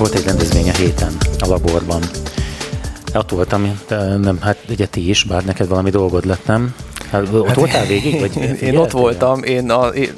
[0.00, 2.02] Volt egy rendezvény a héten a laborban.
[3.14, 3.78] Ott voltam,
[4.20, 6.74] nem, hát ugye ti is, bár neked valami dolgod lett, nem?
[7.10, 8.20] Hát, ott hát, voltál végig?
[8.20, 9.86] Vagy én ott voltam, én a...
[9.86, 10.12] Én,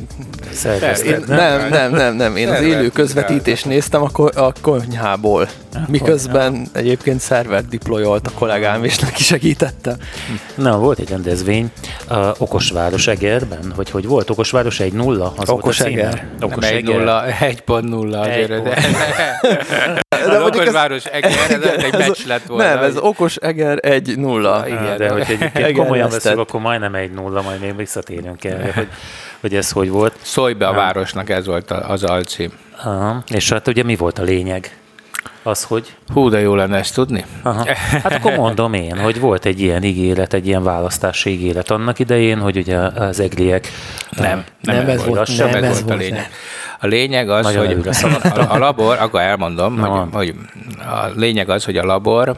[1.04, 5.48] én, nem, nem, nem, nem, én az élő közvetítést néztem a, ko- a konyhából.
[5.86, 9.96] Miközben egyébként szervert deployolt a kollégám, és neki segítettem.
[10.54, 11.70] Na, volt egy rendezvény,
[12.08, 15.32] a Okosváros Egerben, hogy hogy volt Okosváros egy nulla?
[15.36, 16.26] Az Okos Eger.
[16.40, 18.52] Okos egy nulla, egy pont nulla azért.
[20.26, 22.64] De az Okosváros Eger, ez egy meccs lett volna.
[22.64, 24.64] Nem, ez Okos Eger egy nulla.
[24.66, 28.88] Igen, de hogy egy komolyan veszünk, akkor majdnem egy nulla, majd még visszatérünk el, hogy,
[29.40, 30.14] hogy ez hogy volt.
[30.22, 32.52] Szólj be a városnak, ez volt az alcím.
[32.84, 33.22] Aha.
[33.26, 34.76] És hát ugye mi volt a lényeg?
[35.42, 35.94] Az, hogy...
[36.12, 37.24] Hú, de jó lenne ezt tudni.
[37.42, 37.66] Aha.
[38.02, 42.38] Hát akkor mondom én, hogy volt egy ilyen ígéret, egy ilyen választási ígéret annak idején,
[42.38, 43.68] hogy ugye az egliek...
[44.10, 46.30] Nem, nem, nem ez volt, nem, nem ez volt a lényeg.
[46.80, 47.92] A lényeg az, Nagyon hogy
[48.22, 50.34] a, a labor, akkor elmondom, hogy, hogy
[50.78, 52.36] a lényeg az, hogy a labor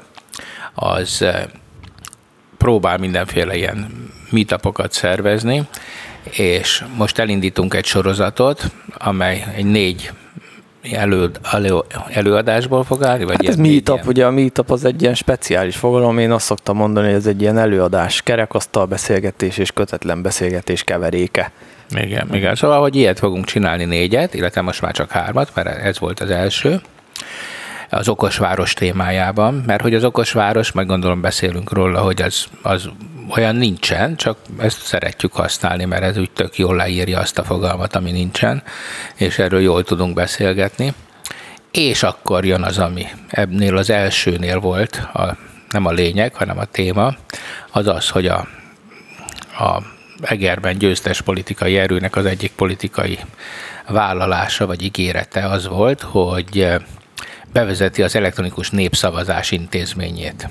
[0.74, 1.24] az
[2.58, 5.68] próbál mindenféle ilyen meetupokat szervezni,
[6.30, 8.64] és most elindítunk egy sorozatot,
[8.98, 10.12] amely egy négy
[10.92, 13.24] elő, elő, előadásból fog állni?
[13.24, 16.76] Vagy hát ez meetup, ugye a meetup az egy ilyen speciális fogalom, én azt szoktam
[16.76, 21.52] mondani, hogy ez egy ilyen előadás, kerekasztal beszélgetés és kötetlen beszélgetés keveréke.
[21.90, 22.54] Igen, igen.
[22.54, 26.30] Szóval, hogy ilyet fogunk csinálni négyet, illetve most már csak hármat, mert ez volt az
[26.30, 26.80] első
[27.90, 32.88] az okosváros témájában, mert hogy az okosváros, meg gondolom beszélünk róla, hogy az, az
[33.28, 37.96] olyan nincsen, csak ezt szeretjük használni, mert ez úgy tök jól leírja azt a fogalmat,
[37.96, 38.62] ami nincsen,
[39.14, 40.94] és erről jól tudunk beszélgetni.
[41.70, 45.36] És akkor jön az, ami ebbnél az elsőnél volt, a,
[45.70, 47.16] nem a lényeg, hanem a téma,
[47.70, 48.46] az az, hogy a,
[49.58, 49.82] a
[50.22, 53.18] Egerben győztes politikai erőnek az egyik politikai
[53.88, 56.68] vállalása vagy ígérete az volt, hogy
[57.52, 60.48] bevezeti az elektronikus népszavazás intézményét.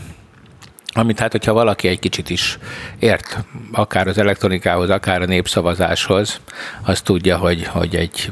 [0.96, 2.58] Amit hát, hogyha valaki egy kicsit is
[3.00, 3.38] ért,
[3.72, 6.40] akár az elektronikához, akár a népszavazáshoz,
[6.82, 8.32] az tudja, hogy, hogy egy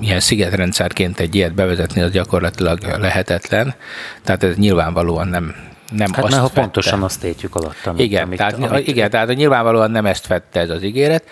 [0.00, 3.74] ilyen szigetrendszerként egy ilyet bevezetni, az gyakorlatilag lehetetlen.
[4.22, 5.54] Tehát ez nyilvánvalóan nem,
[5.90, 9.10] nem hát azt mert ha pontosan azt értjük alatt, amit, igen, amit, tehát, amit, igen,
[9.10, 11.24] tehát nyilvánvalóan nem ezt vette ez az ígéret,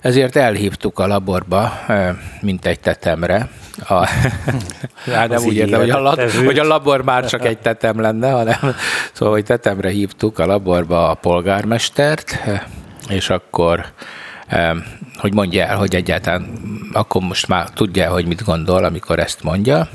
[0.00, 1.72] ezért elhívtuk a laborba,
[2.40, 3.48] mint egy tetemre,
[3.86, 4.08] a,
[5.14, 8.30] hát nem úgy értem, hogy a, lab, hogy a labor már csak egy tetem lenne,
[8.30, 8.74] hanem
[9.12, 12.38] szóval, hogy tetemre hívtuk a laborba a polgármestert,
[13.08, 13.84] és akkor
[15.16, 16.52] hogy mondja el, hogy egyáltalán
[16.92, 19.88] akkor most már tudja, hogy mit gondol, amikor ezt mondja,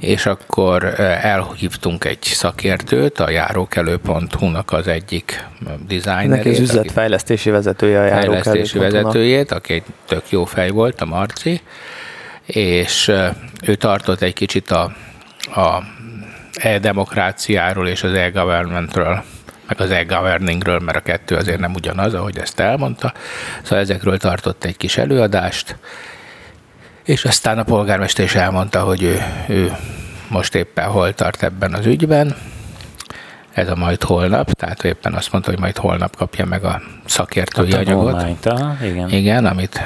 [0.00, 5.44] és akkor elhívtunk egy szakértőt, a járókelő.hu-nak az egyik
[5.86, 6.28] designerét.
[6.28, 11.60] Neki az üzletfejlesztési vezetője a Fejlesztési vezetőjét, aki egy tök jó fej volt, a Marci,
[12.50, 13.12] és
[13.62, 14.92] ő tartott egy kicsit a,
[15.54, 15.82] a
[16.54, 19.22] e-demokráciáról és az e-governmentről,
[19.66, 23.12] meg az e-governingről, mert a kettő azért nem ugyanaz, ahogy ezt elmondta.
[23.62, 25.76] Szóval ezekről tartott egy kis előadást,
[27.04, 29.76] és aztán a polgármester is elmondta, hogy ő, ő
[30.28, 32.36] most éppen hol tart ebben az ügyben,
[33.52, 37.70] ez a majd holnap, tehát éppen azt mondta, hogy majd holnap kapja meg a szakértői
[37.70, 38.20] Kaptam anyagot.
[38.82, 39.08] igen.
[39.08, 39.80] igen, amit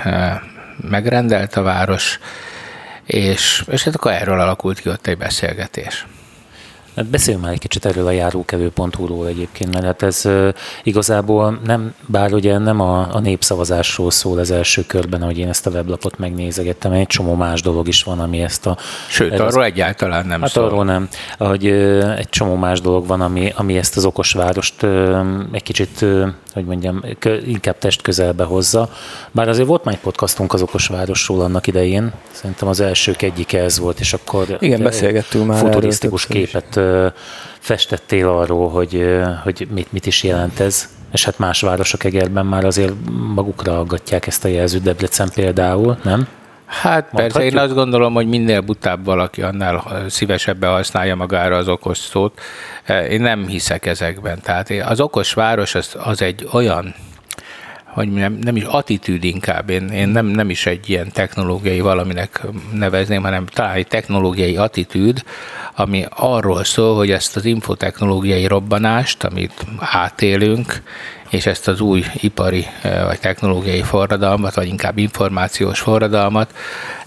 [0.89, 2.19] megrendelt a város,
[3.07, 6.07] és, és hát akkor erről alakult ki ott egy beszélgetés.
[6.97, 10.29] Hát beszéljünk már egy kicsit erről a járókevő.hu-ról egyébként, mert hát ez
[10.83, 15.67] igazából nem, bár ugye nem a, a népszavazásról szól az első körben, ahogy én ezt
[15.67, 18.77] a weblapot megnézegettem, egy csomó más dolog is van, ami ezt a...
[19.09, 20.65] Sőt, ez arról az, egyáltalán nem hát szól.
[20.65, 21.67] arról nem, hogy
[22.17, 25.19] egy csomó más dolog van, ami, ami ezt az okosvárost uh,
[25.53, 26.05] egy kicsit,
[26.55, 27.03] hogy mondjam,
[27.47, 28.89] inkább test közelbe hozza.
[29.31, 33.79] Bár azért volt már egy podcastunk az okosvárosról annak idején, szerintem az elsők egyik ez
[33.79, 34.57] volt, és akkor...
[34.61, 36.81] Igen, beszélgettünk már Futurisztikus képet
[37.59, 39.05] festettél arról, hogy,
[39.43, 42.93] hogy mit, mit is jelent ez, és hát más városok Egerben már azért
[43.35, 46.29] magukra aggatják ezt a jelzőt, Debrecen például, nem?
[46.83, 51.99] Hát persze, én azt gondolom, hogy minél butább valaki, annál szívesebben használja magára az okos
[51.99, 52.41] szót.
[53.09, 54.41] Én nem hiszek ezekben.
[54.41, 56.95] Tehát az okos város az, az egy olyan
[57.95, 62.43] hogy nem, nem is attitűd inkább, én, én nem, nem is egy ilyen technológiai valaminek
[62.73, 65.23] nevezném, hanem talán egy technológiai attitűd,
[65.75, 70.83] ami arról szól, hogy ezt az infotechnológiai robbanást, amit átélünk,
[71.35, 76.55] és ezt az új ipari vagy technológiai forradalmat, vagy inkább információs forradalmat,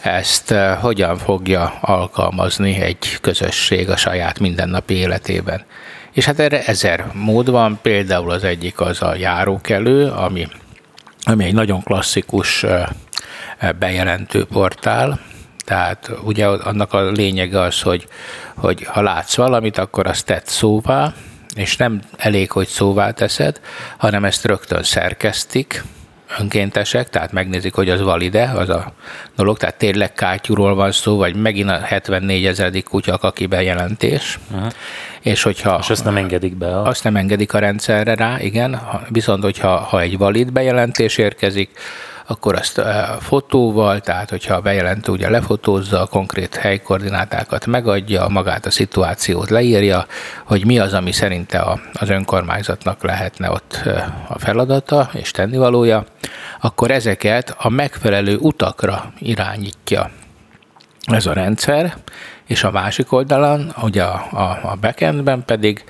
[0.01, 5.65] ezt hogyan fogja alkalmazni egy közösség a saját mindennapi életében.
[6.11, 10.47] És hát erre ezer mód van, például az egyik az a járókelő, ami
[11.23, 12.65] ami egy nagyon klasszikus
[13.79, 15.19] bejelentő portál,
[15.65, 18.07] Tehát ugye annak a lényege az, hogy,
[18.55, 21.13] hogy ha látsz valamit, akkor azt tett szóvá,
[21.57, 23.59] és nem elég, hogy szóvá teszed,
[23.97, 25.83] hanem ezt rögtön szerkesztik,
[26.39, 28.93] önkéntesek, tehát megnézik, hogy az valide, az a
[29.35, 34.71] dolog, tehát tényleg kátyúról van szó, vagy megint a 74 ezeredik kutya aki bejelentés, uh-huh.
[35.21, 35.77] és hogyha...
[35.81, 36.67] És azt nem engedik be.
[36.67, 36.87] A...
[36.87, 41.69] Azt nem engedik a rendszerre rá, igen, viszont hogyha ha egy valid bejelentés érkezik,
[42.27, 42.81] akkor azt
[43.19, 50.05] fotóval, tehát hogyha a bejelentő ugye lefotózza, a konkrét helykoordinátákat megadja, magát a szituációt leírja,
[50.45, 53.81] hogy mi az, ami szerinte az önkormányzatnak lehetne ott
[54.27, 56.05] a feladata és tennivalója,
[56.61, 60.09] akkor ezeket a megfelelő utakra irányítja
[61.05, 61.95] ez a rendszer,
[62.47, 65.83] és a másik oldalon, ugye a, a, a backendben pedig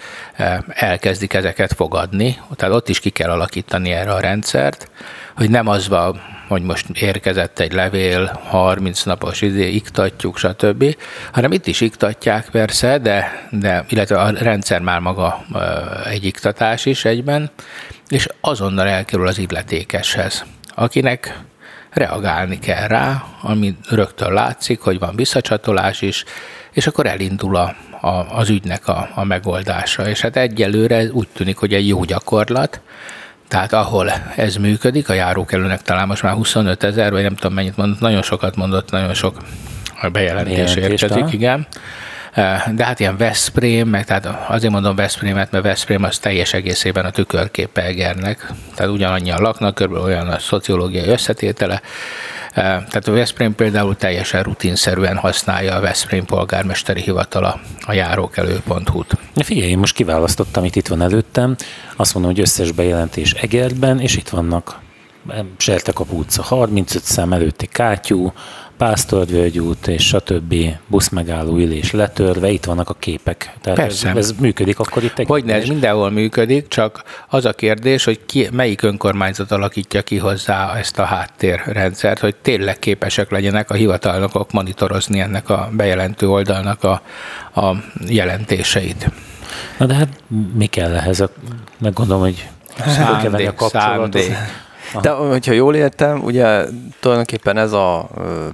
[0.68, 4.90] elkezdik ezeket fogadni, tehát ott is ki kell alakítani erre a rendszert,
[5.36, 10.96] hogy nem az van, hogy most érkezett egy levél, 30 napos izé, iktatjuk, stb.,
[11.32, 15.46] hanem itt is iktatják persze, de, de illetve a rendszer már maga
[16.06, 17.50] egy iktatás is egyben,
[18.08, 20.46] és azonnal elkerül az illetékeshez,
[20.76, 21.40] akinek
[21.98, 26.24] reagálni kell rá, ami rögtön látszik, hogy van visszacsatolás is,
[26.72, 30.10] és akkor elindul a, a, az ügynek a, a megoldása.
[30.10, 32.82] És hát egyelőre úgy tűnik, hogy egy jó gyakorlat,
[33.48, 37.78] tehát ahol ez működik, a járókelőnek talán most már 25 ezer, vagy nem tudom mennyit
[37.78, 39.38] mondott, nagyon sokat mondott, nagyon sok
[40.12, 41.68] bejelentés érkezik, igen.
[42.76, 47.12] De hát ilyen Veszprém, meg tehát azért mondom Veszprémet, mert Veszprém az teljes egészében a
[47.12, 48.52] tükörképe Egernek.
[48.76, 51.82] Tehát ugyanannyian laknak, körülbelül olyan a szociológiai összetétele,
[52.54, 59.18] tehát a Veszprém például teljesen rutinszerűen használja a Veszprém polgármesteri hivatala a járókelő.hu-t.
[59.36, 61.56] Figyelj, én most kiválasztottam, itt itt van előttem,
[61.96, 64.80] azt mondom, hogy összes bejelentés Egerben, és itt vannak
[65.58, 68.34] Sertekap utca 35 szem előtti kátyú,
[68.78, 70.56] Pásztorvölgy út és stb.
[70.88, 73.54] buszmegálló ülés letörve, itt vannak a képek.
[73.62, 74.10] Tehát Persze.
[74.10, 75.28] Ez, ez működik akkor itt egy...
[75.28, 80.76] Hogyne, ez mindenhol működik, csak az a kérdés, hogy ki, melyik önkormányzat alakítja ki hozzá
[80.76, 87.02] ezt a háttérrendszert, hogy tényleg képesek legyenek a hivatalnokok monitorozni ennek a bejelentő oldalnak a,
[87.62, 87.76] a
[88.08, 89.12] jelentéseit.
[89.78, 91.24] Na de hát mi kell ehhez?
[91.78, 92.50] Meg gondolom, hogy
[92.86, 94.36] szándék, a szándék.
[94.94, 95.02] Aha.
[95.02, 96.66] De hogyha jól értem, ugye
[97.00, 98.10] tulajdonképpen ez a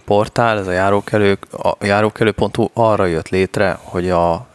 [0.06, 4.48] portál, ez a járókelő, a járókelő.hu arra jött létre, hogy a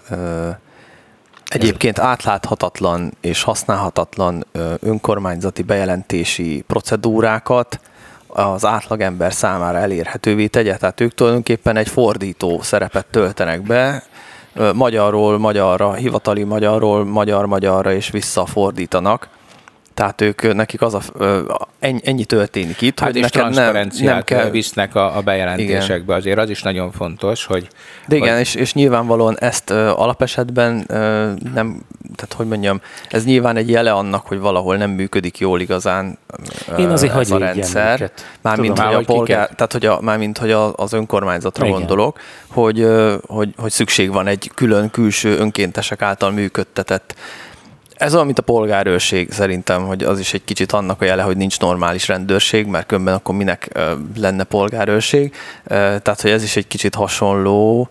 [1.49, 4.47] egyébként átláthatatlan és használhatatlan
[4.81, 7.81] önkormányzati bejelentési procedúrákat
[8.27, 10.77] az átlagember számára elérhetővé tegye.
[10.77, 14.03] Tehát ők tulajdonképpen egy fordító szerepet töltenek be,
[14.75, 19.29] magyarról magyarra, hivatali magyarról magyar-magyarra és visszafordítanak
[19.99, 21.03] tehát ők, nekik az a,
[21.79, 24.51] ennyi, ennyi történik itt, hát hogy nekem nem, nem kell...
[24.51, 26.17] visznek a, a bejelentésekbe, igen.
[26.17, 27.69] azért az is nagyon fontos, hogy...
[28.07, 28.41] De igen, hogy...
[28.41, 31.83] és, és nyilvánvalóan ezt ö, alapesetben ö, nem,
[32.17, 36.19] tehát hogy mondjam, ez nyilván egy jele annak, hogy valahol nem működik jól igazán
[36.69, 38.11] ö, Én azért ez a rendszer.
[38.41, 41.79] Mármint, hogy, a polgár, tehát, hogy a, mármint, hogy a, az önkormányzatra igen.
[41.79, 42.87] gondolok, hogy,
[43.27, 47.15] hogy, hogy szükség van egy külön külső önkéntesek által működtetett
[47.99, 51.37] ez olyan, mint a polgárőrség szerintem, hogy az is egy kicsit annak a jele, hogy
[51.37, 53.79] nincs normális rendőrség, mert különben akkor minek
[54.17, 55.35] lenne polgárőrség.
[55.67, 57.89] Tehát, hogy ez is egy kicsit hasonló,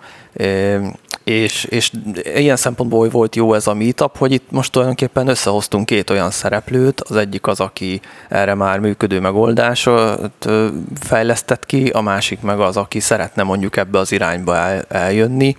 [1.24, 1.92] és, és
[2.36, 7.02] ilyen szempontból volt jó ez a meetup, hogy itt most tulajdonképpen összehoztunk két olyan szereplőt,
[7.02, 10.48] az egyik az, aki erre már működő megoldásot
[11.00, 15.58] fejlesztett ki, a másik meg az, aki szeretne mondjuk ebbe az irányba el, eljönni,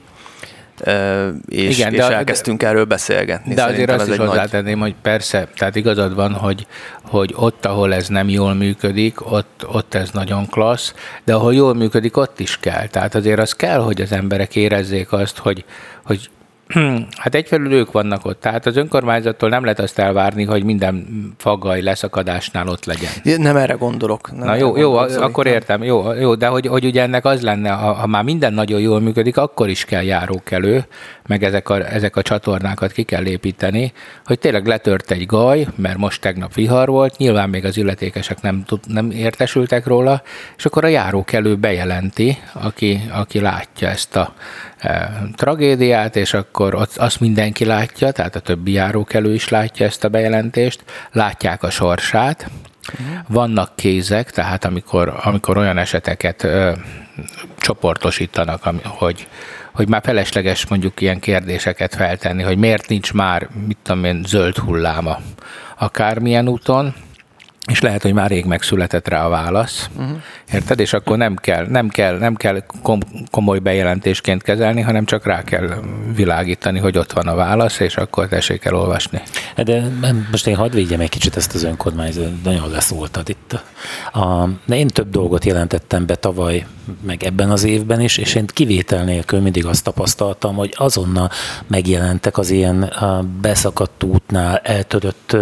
[1.48, 3.54] és, Igen, és de, elkezdtünk de, erről beszélgetni.
[3.54, 4.90] De azért azt is hozzátenném, nagy...
[4.90, 6.66] hogy persze, tehát igazad van, hogy,
[7.02, 10.94] hogy ott, ahol ez nem jól működik, ott, ott ez nagyon klassz,
[11.24, 12.86] de ahol jól működik, ott is kell.
[12.86, 15.64] Tehát azért az kell, hogy az emberek érezzék azt, hogy,
[16.04, 16.30] hogy
[17.16, 21.06] Hát egyfelől ők vannak ott, tehát az önkormányzattól nem lehet azt elvárni, hogy minden
[21.38, 23.40] faggai leszakadásnál ott legyen.
[23.40, 24.30] Nem erre gondolok.
[24.32, 27.70] Nem Na jó, jó, akkor értem, jó, jó de hogy, hogy ugye ennek az lenne,
[27.70, 30.86] ha, ha már minden nagyon jól működik, akkor is kell járókelő,
[31.26, 33.92] meg ezek a, ezek a csatornákat ki kell építeni,
[34.24, 38.62] hogy tényleg letört egy gaj, mert most tegnap vihar volt, nyilván még az illetékesek nem,
[38.66, 40.22] tud, nem értesültek róla,
[40.56, 44.34] és akkor a járókelő bejelenti, aki, aki látja ezt a
[45.34, 50.08] tragédiát, és akkor ott azt mindenki látja, tehát a többi járókelő is látja ezt a
[50.08, 52.50] bejelentést, látják a sorsát,
[53.28, 56.72] vannak kézek, tehát amikor, amikor olyan eseteket ö,
[57.56, 59.28] csoportosítanak, ami, hogy
[59.72, 64.56] hogy már felesleges mondjuk ilyen kérdéseket feltenni, hogy miért nincs már, mit tudom én, zöld
[64.56, 65.18] hulláma
[65.76, 66.94] akármilyen úton,
[67.70, 70.22] és lehet, hogy már rég megszületett rá a válasz, uh-huh.
[70.52, 70.80] Érted?
[70.80, 72.62] És akkor nem kell, nem kell, nem kell
[73.30, 75.68] komoly bejelentésként kezelni, hanem csak rá kell
[76.14, 79.22] világítani, hogy ott van a válasz, és akkor tessék el olvasni.
[79.56, 79.82] De
[80.30, 83.62] most én hadd védjem egy kicsit ezt az önkormányzat, nagyon leszóltad itt.
[84.12, 86.66] A, de én több dolgot jelentettem be tavaly,
[87.00, 91.30] meg ebben az évben is, és én kivétel nélkül mindig azt tapasztaltam, hogy azonnal
[91.66, 92.92] megjelentek az ilyen
[93.40, 95.36] beszakadt útnál eltörött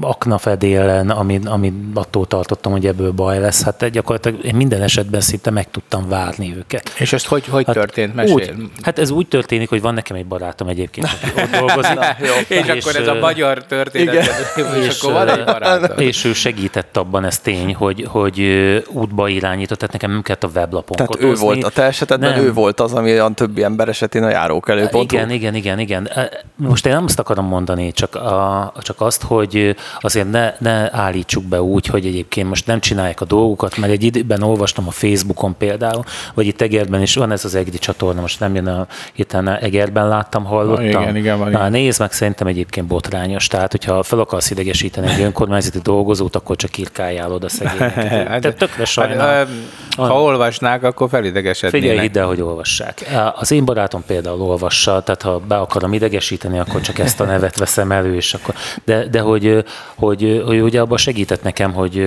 [0.00, 3.53] aknafedélen, ami, ami attól tartottam, hogy ebből baj lesz.
[3.62, 6.92] Hát gyakorlatilag én minden esetben szinte meg tudtam várni őket.
[6.98, 8.14] És ezt hogy, hogy hát történt?
[8.14, 8.34] Mesél.
[8.34, 11.94] Úgy, hát ez úgy történik, hogy van nekem egy barátom egyébként, aki ott dolgozik.
[11.98, 12.32] Na, jó.
[12.58, 14.24] És, és akkor ez a magyar történet, igen.
[14.56, 15.98] és, és, akkor van egy barátom.
[15.98, 18.40] És ő segített abban, ez tény, hogy, hogy
[18.88, 21.28] útba irányított, tehát nekem nem kellett a weblapon Tehát kotozni.
[21.30, 22.44] ő volt a te esetedben, nem.
[22.44, 25.12] ő volt az, ami a többi ember esetén a járókelőpont.
[25.12, 26.10] Igen, igen, igen, igen.
[26.56, 31.44] Most én nem azt akarom mondani, csak, a, csak azt, hogy azért ne, ne állítsuk
[31.44, 35.56] be úgy, hogy egyébként most nem csinálják a dolgukat, mert egy időben olvastam a Facebookon
[35.56, 39.48] például, vagy itt Egerben is van ez az EGRI csatorna, most nem jön a héten
[39.48, 40.84] Egerben láttam, hallottam.
[40.84, 43.46] Na, igen, igen, van, Na, nézd meg, szerintem egyébként botrányos.
[43.46, 48.28] Tehát, hogyha fel akarsz idegesíteni egy önkormányzati dolgozót, akkor csak irkáljál oda szegényeket.
[48.28, 49.36] hát, tökre hát, sajnál.
[49.36, 49.48] Hát,
[49.96, 51.88] ha olvasnák, akkor felidegesednének.
[51.88, 53.04] Figyelj ide, hogy olvassák.
[53.34, 57.58] Az én barátom például olvassa, tehát ha be akarom idegesíteni, akkor csak ezt a nevet
[57.58, 62.06] veszem elő, és akkor, de, de hogy, hogy, hogy ugye abban segített nekem, hogy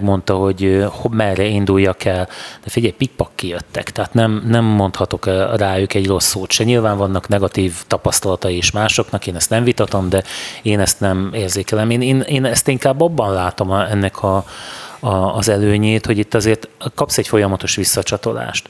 [0.00, 2.28] megmondta, hogy merre induljak el.
[2.64, 5.26] De figyelj, pikpak kijöttek, tehát nem, nem mondhatok
[5.56, 6.64] rájuk egy rossz szót se.
[6.64, 10.22] Nyilván vannak negatív tapasztalatai is másoknak, én ezt nem vitatom, de
[10.62, 11.90] én ezt nem érzékelem.
[11.90, 14.44] Én, én, én ezt inkább abban látom ennek a,
[15.00, 18.68] a, az előnyét, hogy itt azért kapsz egy folyamatos visszacsatolást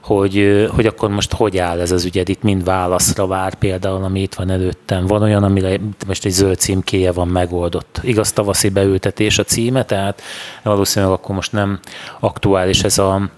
[0.00, 4.20] hogy, hogy akkor most hogy áll ez az ügyed, itt mind válaszra vár például, ami
[4.20, 5.06] itt van előttem.
[5.06, 5.76] Van olyan, amire
[6.06, 8.00] most egy zöld címkéje van megoldott.
[8.02, 10.22] Igaz, tavaszi beültetés a címe, tehát
[10.62, 11.80] valószínűleg akkor most nem
[12.20, 13.30] aktuális ez a,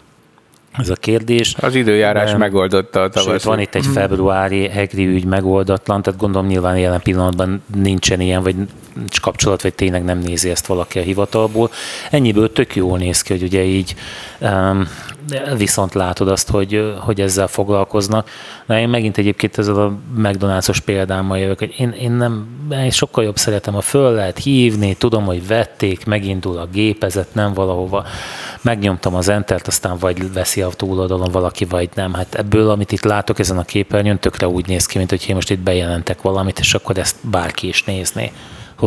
[0.79, 1.55] ez a kérdés.
[1.61, 3.31] Az időjárás um, megoldotta a tavaszi.
[3.31, 8.43] Sőt, van itt egy februári hegri ügy megoldatlan, tehát gondolom nyilván jelen pillanatban nincsen ilyen,
[8.43, 8.55] vagy
[9.21, 11.71] kapcsolat, vagy tényleg nem nézi ezt valaki a hivatalból.
[12.11, 13.95] Ennyiből tök jól néz ki, hogy ugye így
[14.41, 14.89] um,
[15.57, 18.29] viszont látod azt, hogy, hogy ezzel foglalkoznak.
[18.67, 23.25] Na én megint egyébként ezzel a McDonald's-os példámmal jövök, hogy én, én nem, én sokkal
[23.25, 28.05] jobb szeretem, a föl lehet hívni, tudom, hogy vették, megindul a gépezet, nem valahova.
[28.63, 32.13] Megnyomtam az entert, aztán vagy veszi a túloldalon valaki, vagy nem.
[32.13, 35.35] Hát ebből, amit itt látok ezen a képernyőn, tökre úgy néz ki, mint hogy én
[35.35, 38.33] most itt bejelentek valamit, és akkor ezt bárki is nézné.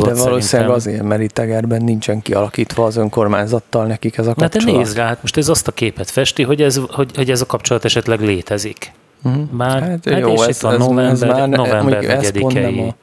[0.03, 0.75] De valószínűleg szerintem...
[0.75, 4.53] azért, mert itt Egerben nincsen kialakítva az önkormányzattal nekik ez a kapcsolat.
[4.53, 7.31] Na te nézd rá, hát most ez azt a képet festi, hogy ez, hogy, hogy
[7.31, 8.91] ez a kapcsolat esetleg létezik.
[9.23, 9.43] Uh-huh.
[9.43, 12.95] Bár, hát, hát jó, ez, ez, november, ez már, november ez pont nem a,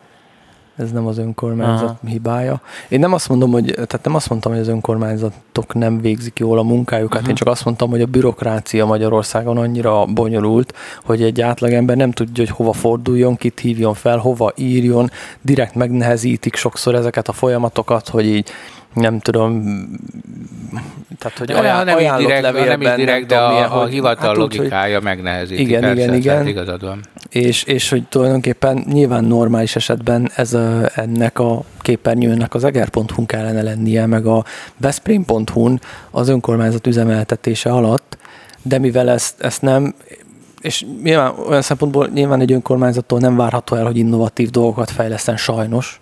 [0.82, 1.98] ez nem az önkormányzat Aha.
[2.06, 2.60] hibája.
[2.88, 6.58] Én nem azt mondom, hogy, tehát nem azt mondtam, hogy az önkormányzatok nem végzik jól
[6.58, 7.28] a munkájukat, uh-huh.
[7.28, 10.74] én csak azt mondtam, hogy a bürokrácia Magyarországon annyira bonyolult,
[11.04, 15.10] hogy egy átlagember nem tudja, hogy hova forduljon, kit hívjon fel, hova írjon,
[15.40, 18.50] direkt megnehezítik sokszor ezeket a folyamatokat, hogy így
[18.94, 19.62] nem tudom,
[21.18, 24.36] tehát, hogy olyan, nem így direkt, levélben, nem direkt, de a, a, a hivatal hát
[24.36, 25.62] logikája úgy, megnehezíti.
[25.62, 26.46] Igen, persze, igen, igen.
[26.46, 27.00] Igazad van.
[27.28, 33.62] És, és hogy tulajdonképpen nyilván normális esetben ez a, ennek a képernyőnek az eger.hu kellene
[33.62, 34.44] lennie, meg a
[34.76, 35.74] veszprém.hu
[36.10, 38.18] az önkormányzat üzemeltetése alatt,
[38.62, 39.94] de mivel ezt, ezt nem,
[40.60, 46.01] és nyilván olyan szempontból nyilván egy önkormányzattól nem várható el, hogy innovatív dolgokat fejleszten sajnos,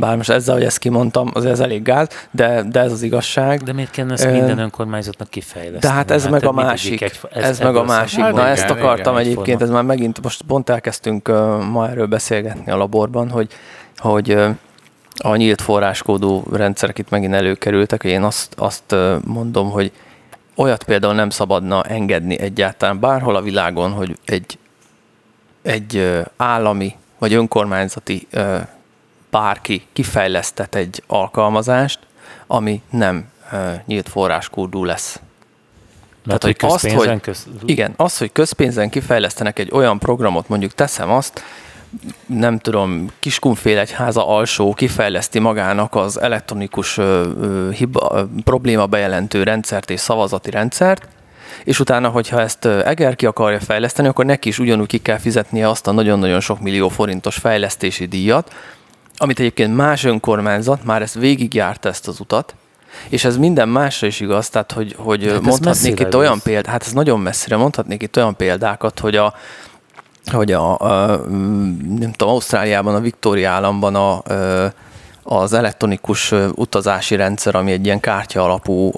[0.00, 3.62] bár most ezzel, hogy ezt kimondtam, az ez elég gáz, de, de ez az igazság.
[3.62, 5.80] De miért kellene ezt minden önkormányzatnak kifejleszteni?
[5.80, 7.00] De hát ez hát meg a másik.
[7.00, 8.18] Egy, ez, ez meg a másik.
[8.18, 12.06] Na, igen, ezt akartam igen, egyébként, ez már megint, most pont elkezdtünk uh, ma erről
[12.06, 13.48] beszélgetni a laborban, hogy,
[13.96, 14.48] hogy uh,
[15.22, 19.92] a nyílt forráskódú rendszerek itt megint előkerültek, hogy én azt, azt mondom, hogy
[20.56, 24.58] olyat például nem szabadna engedni egyáltalán bárhol a világon, hogy egy,
[25.62, 28.26] egy állami vagy önkormányzati
[29.30, 31.98] bárki kifejlesztet egy alkalmazást,
[32.46, 33.28] ami nem
[33.86, 35.20] nyílt forráskódú lesz.
[36.24, 37.46] Mert Tehát, hogy azt, hogy, köz...
[37.64, 41.42] igen, az, hogy közpénzen kifejlesztenek egy olyan programot, mondjuk teszem azt,
[42.26, 50.00] nem tudom, Kiskunfélegyháza alsó kifejleszti magának az elektronikus ö, ö, hiba, probléma bejelentő rendszert és
[50.00, 51.08] szavazati rendszert,
[51.64, 55.68] és utána, hogyha ezt Eger ki akarja fejleszteni, akkor neki is ugyanúgy ki kell fizetnie
[55.68, 58.52] azt a nagyon-nagyon sok millió forintos fejlesztési díjat,
[59.22, 62.54] amit egyébként más önkormányzat már ezt végigjárta ezt az utat,
[63.08, 66.82] és ez minden másra is igaz, tehát hogy, hogy hát mondhatnék itt olyan példát, hát
[66.86, 69.34] ez nagyon messzire, mondhatnék itt olyan példákat, hogy a,
[70.32, 71.06] hogy a, a
[71.98, 74.22] nem tudom, Ausztráliában, a Victoria államban a,
[75.22, 78.90] az elektronikus utazási rendszer, ami egy ilyen kártya alapú,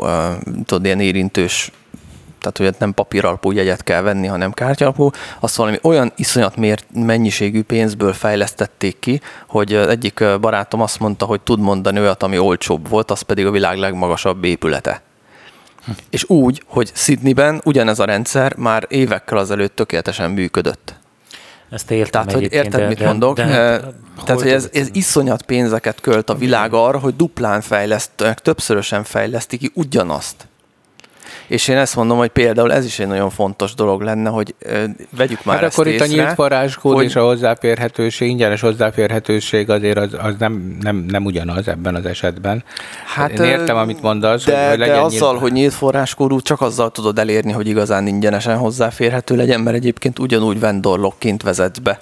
[0.64, 1.72] tudod, ilyen érintős
[2.42, 6.56] tehát hogy nem papír alapú jegyet kell venni, hanem kártya alapú, azt valami olyan iszonyat
[6.56, 12.38] mért mennyiségű pénzből fejlesztették ki, hogy egyik barátom azt mondta, hogy tud mondani olyat, ami
[12.38, 15.02] olcsóbb volt, az pedig a világ legmagasabb épülete.
[15.84, 15.90] Hm.
[16.10, 21.00] És úgy, hogy Sydneyben ugyanez a rendszer már évekkel azelőtt tökéletesen működött.
[21.70, 23.36] Ezt értem Tehát, hogy érted, de, mit mondok?
[23.36, 23.80] De, de,
[24.24, 29.58] Tehát, hogy ez, ez iszonyat pénzeket költ a világ arra, hogy duplán fejlesztenek, többszörösen fejlesztik
[29.58, 30.46] ki ugyanazt.
[31.46, 34.84] És én ezt mondom, hogy például ez is egy nagyon fontos dolog lenne, hogy ö,
[35.16, 37.04] vegyük már hát ezt akkor észre, itt a nyílt forráskód hogy...
[37.04, 42.64] és a hozzáférhetőség, ingyenes hozzáférhetőség azért az, az nem, nem, nem ugyanaz ebben az esetben.
[43.06, 44.44] Hát, én értem, amit mondasz.
[44.44, 45.42] De, hogy, legyen de azzal, nyílt...
[45.42, 50.60] hogy nyílt forráskódú, csak azzal tudod elérni, hogy igazán ingyenesen hozzáférhető legyen, mert egyébként ugyanúgy
[50.60, 52.00] vendorlokként vezetsz be.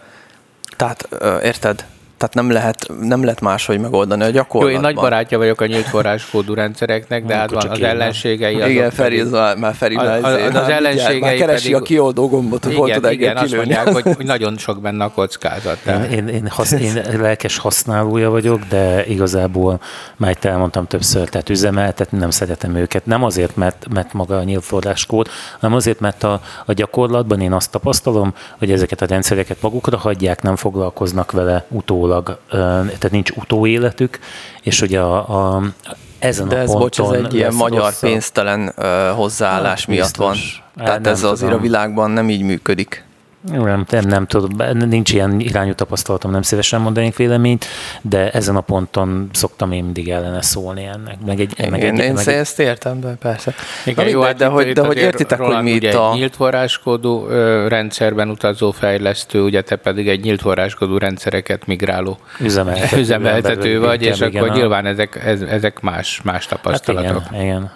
[0.77, 1.09] Tehát
[1.43, 1.85] érted?
[2.21, 4.71] Tehát nem lehet, nem lehet máshogy megoldani a gyakorlatban.
[4.71, 8.71] Jó, én nagy barátja vagyok a nyílt forráskódú rendszereknek, de hát van az ellenségei.
[8.71, 9.23] Igen, Feri,
[9.59, 13.03] már Feri az, az, az, az ellenségei már keresi pedig, a kioldó gombot, hogy igen,
[13.03, 15.79] hol igen, azt mondják, hogy, hogy, nagyon sok benne a kockázat.
[15.87, 19.81] Én, én, én, hasz, én lelkes használója vagyok, de igazából
[20.17, 23.07] már itt elmondtam többször, tehát üzemeltetni nem szeretem őket.
[23.07, 25.29] Nem azért, mert, mert maga a nyílt forráskód,
[25.61, 30.43] hanem azért, mert a, a gyakorlatban én azt tapasztalom, hogy ezeket a rendszereket magukra hagyják,
[30.43, 34.19] nem foglalkoznak vele utólag utólag, tehát nincs utóéletük,
[34.63, 35.63] és ugye a, a
[36.19, 38.11] ezen De ez, a ponton bocs, ez egy ilyen magyar rosszabb.
[38.11, 40.37] pénztelen uh, hozzáállás hát, miatt van.
[40.77, 41.33] Tehát ez tudom.
[41.33, 43.05] azért a világban nem így működik.
[43.41, 47.65] Nem, nem, nem tudom, nincs ilyen irányú tapasztalatom, nem szívesen mondanék véleményt,
[48.03, 51.17] de ezen a ponton szoktam én mindig ellene szólni ennek.
[51.27, 53.55] Meg egy, én meg egy, én meg ezt értem, de persze.
[53.85, 56.13] Igen, jó, hát de, hogy, de hogy értitek, hogy mi itt a...
[56.15, 57.27] nyílt forráskódú
[57.69, 64.21] rendszerben utazó fejlesztő, ugye te pedig egy nyílt forráskódú rendszereket migráló üzemeltető, üzemeltető vagy, és
[64.21, 67.23] igen, akkor nyilván ezek, ezek más, más tapasztalatok.
[67.23, 67.71] Hát igen, igen.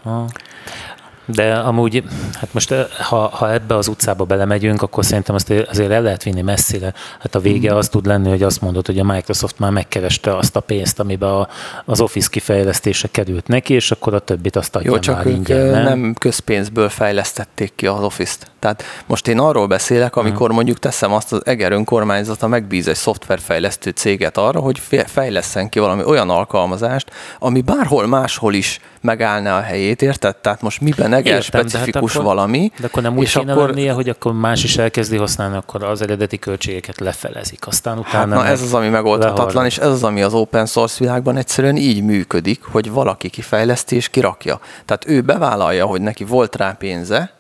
[1.27, 2.03] De amúgy,
[2.33, 6.43] hát most ha, ha ebbe az utcába belemegyünk, akkor szerintem azt azért el lehet vinni
[6.43, 6.95] messzire.
[7.21, 7.77] Hát a vége mm.
[7.77, 11.31] az tud lenni, hogy azt mondod, hogy a Microsoft már megkereste azt a pénzt, amiben
[11.31, 11.49] a,
[11.85, 15.33] az Office kifejlesztése került neki, és akkor a többit azt adja Jó, csak már ők
[15.33, 15.83] ingyen, nem?
[15.83, 18.51] nem közpénzből fejlesztették ki az Office-t.
[18.59, 20.55] Tehát most én arról beszélek, amikor hmm.
[20.55, 26.05] mondjuk teszem azt, az Eger önkormányzata megbíz egy szoftverfejlesztő céget arra, hogy fejleszten ki valami
[26.05, 30.37] olyan alkalmazást, ami bárhol máshol is megállná a helyét, érted?
[30.37, 32.71] Tehát most miben Értem, specifikus de hát akkor, valami.
[32.81, 36.03] De akkor nem úgy kéne akkor, lennie, hogy akkor más is elkezdi használni, akkor az
[36.03, 37.67] eredeti költségeket lefelezik.
[37.67, 39.67] Aztán hát utána hát na ez az, ami megoldhatatlan, lehar.
[39.67, 44.09] és ez az, ami az open source világban egyszerűen így működik, hogy valaki kifejleszti és
[44.09, 44.61] kirakja.
[44.85, 47.33] Tehát ő bevállalja, hogy neki volt rá pénze,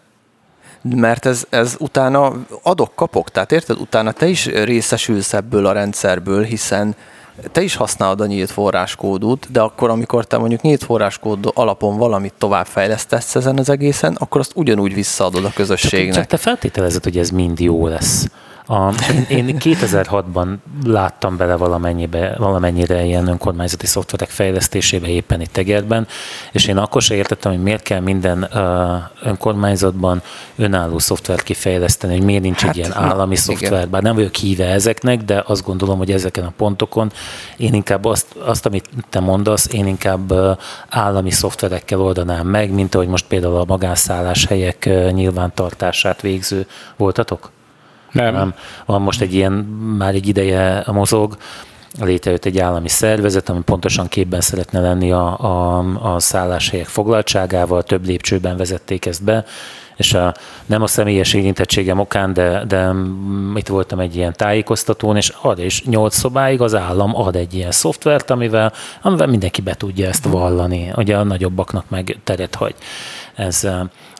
[0.82, 3.80] mert ez, ez utána adok-kapok, tehát érted?
[3.80, 6.96] Utána te is részesülsz ebből a rendszerből, hiszen
[7.52, 12.34] te is használod a nyílt forráskódot, de akkor, amikor te mondjuk nyílt forráskód alapon valamit
[12.38, 16.14] továbbfejlesztesz ezen az egészen, akkor azt ugyanúgy visszaadod a közösségnek.
[16.14, 18.26] Csak, csak te feltételezed, hogy ez mind jó lesz.
[18.66, 18.92] A,
[19.28, 26.06] én, én 2006-ban láttam bele valamennyibe, valamennyire ilyen önkormányzati szoftverek fejlesztésébe éppen itt Tegerben,
[26.52, 30.22] és én akkor sem értettem, hogy miért kell minden uh, önkormányzatban
[30.56, 33.88] önálló szoftvert kifejleszteni, hogy miért nincs hát, egy ilyen állami szoftver.
[33.88, 37.12] Bár nem vagyok híve ezeknek, de azt gondolom, hogy ezeken a pontokon
[37.56, 40.56] én inkább azt, azt amit te mondasz, én inkább uh,
[40.88, 47.52] állami szoftverekkel oldanám meg, mint ahogy most például a magánszállás helyek uh, nyilvántartását végző voltatok?
[48.14, 48.34] Nem.
[48.34, 48.54] nem.
[48.86, 49.52] Van most egy ilyen,
[49.98, 51.36] már egy ideje mozog,
[52.00, 58.06] létrejött egy állami szervezet, ami pontosan képben szeretne lenni a, a, a szálláshelyek foglaltságával, több
[58.06, 59.44] lépcsőben vezették ezt be,
[59.96, 60.34] és a,
[60.66, 62.92] nem a személyes érintettségem okán, de, de
[63.54, 67.70] itt voltam egy ilyen tájékoztatón, és ad, és nyolc szobáig az állam ad egy ilyen
[67.70, 72.74] szoftvert, amivel, amivel mindenki be tudja ezt vallani, ugye a nagyobbaknak meg teret hagy.
[73.34, 73.68] Ez,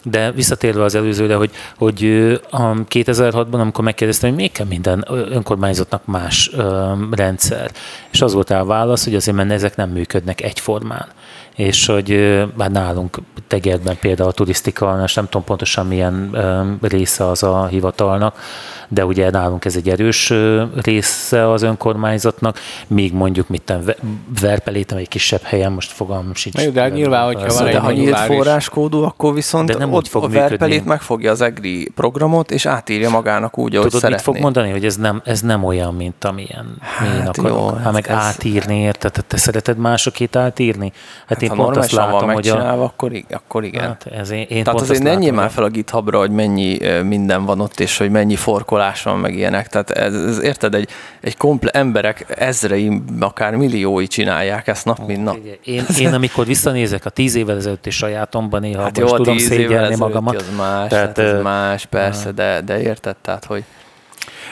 [0.03, 2.05] de visszatérve az előzőre, hogy, hogy
[2.51, 6.51] a 2006-ban, amikor megkérdeztem, hogy még kell minden önkormányzatnak más
[7.11, 7.71] rendszer,
[8.11, 11.07] és az volt a válasz, hogy azért, mert ezek nem működnek egyformán
[11.55, 16.37] és hogy már nálunk Tegerben például a turisztika, és nem tudom pontosan milyen
[16.83, 18.39] része az a hivatalnak,
[18.89, 20.33] de ugye nálunk ez egy erős
[20.83, 23.73] része az önkormányzatnak, míg mondjuk mit
[24.41, 26.69] Verpelétem egy kisebb helyen, most fogalmam sincs.
[26.69, 30.25] De hát nyilván, hogyha van egy ha nyílt forráskódú, akkor viszont de nem ott fog
[30.25, 34.25] a Verpelét megfogja az EGRI programot, és átírja magának úgy, ahogy Tudod, szeretné.
[34.25, 37.59] mit fog mondani, hogy ez nem, ez nem olyan, mint amilyen hát, mi akarok.
[37.59, 39.25] Jó, hát meg ez, átírni, érted?
[39.27, 40.93] Te szereted másokét átírni?
[41.27, 42.83] Hát én ha pont azt látom, hogy a...
[42.83, 43.83] akkor, akkor igen.
[43.83, 47.61] Hát ez én, én Tehát azért ne már fel a GitHubra, hogy mennyi minden van
[47.61, 49.69] ott, és hogy mennyi forkolás van, meg ilyenek.
[49.69, 50.89] Tehát ez, ez érted, egy,
[51.21, 55.39] egy komple emberek ezrei, akár milliói csinálják ezt nap, mint nap.
[55.65, 60.35] Én, én amikor visszanézek a tíz évvel ezelőtti sajátomban, néha hát jó, tudom szégyelni magamat.
[60.35, 63.65] Az más, tehát, hát ez más, persze, de, de érted, tehát, hogy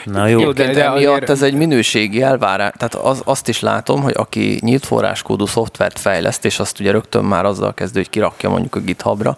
[0.05, 1.29] Na jó, jó de, de miatt azért...
[1.29, 2.71] ez egy minőségi elvárás.
[2.77, 7.23] Tehát az, azt is látom, hogy aki nyílt forráskódú szoftvert fejleszt, és azt ugye rögtön
[7.23, 9.37] már azzal kezdő, hogy kirakja mondjuk a GitHubra,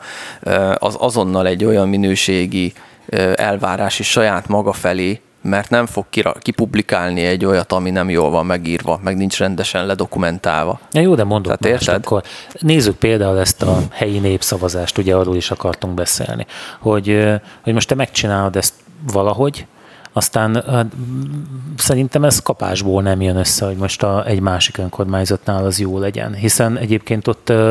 [0.75, 2.73] az azonnal egy olyan minőségi
[3.35, 6.05] elvárás is saját maga felé, mert nem fog
[6.39, 10.79] kipublikálni egy olyat, ami nem jól van megírva, meg nincs rendesen ledokumentálva.
[10.91, 12.23] Ja, jó, de mondok Tehát más, akkor
[12.59, 16.45] nézzük például ezt a helyi népszavazást, ugye arról is akartunk beszélni,
[16.79, 17.25] hogy,
[17.63, 18.73] hogy most te megcsinálod ezt
[19.11, 19.65] valahogy,
[20.17, 20.85] aztán hát,
[21.77, 26.33] szerintem ez kapásból nem jön össze, hogy most a, egy másik önkormányzatnál az jó legyen,
[26.33, 27.69] hiszen egyébként ott a,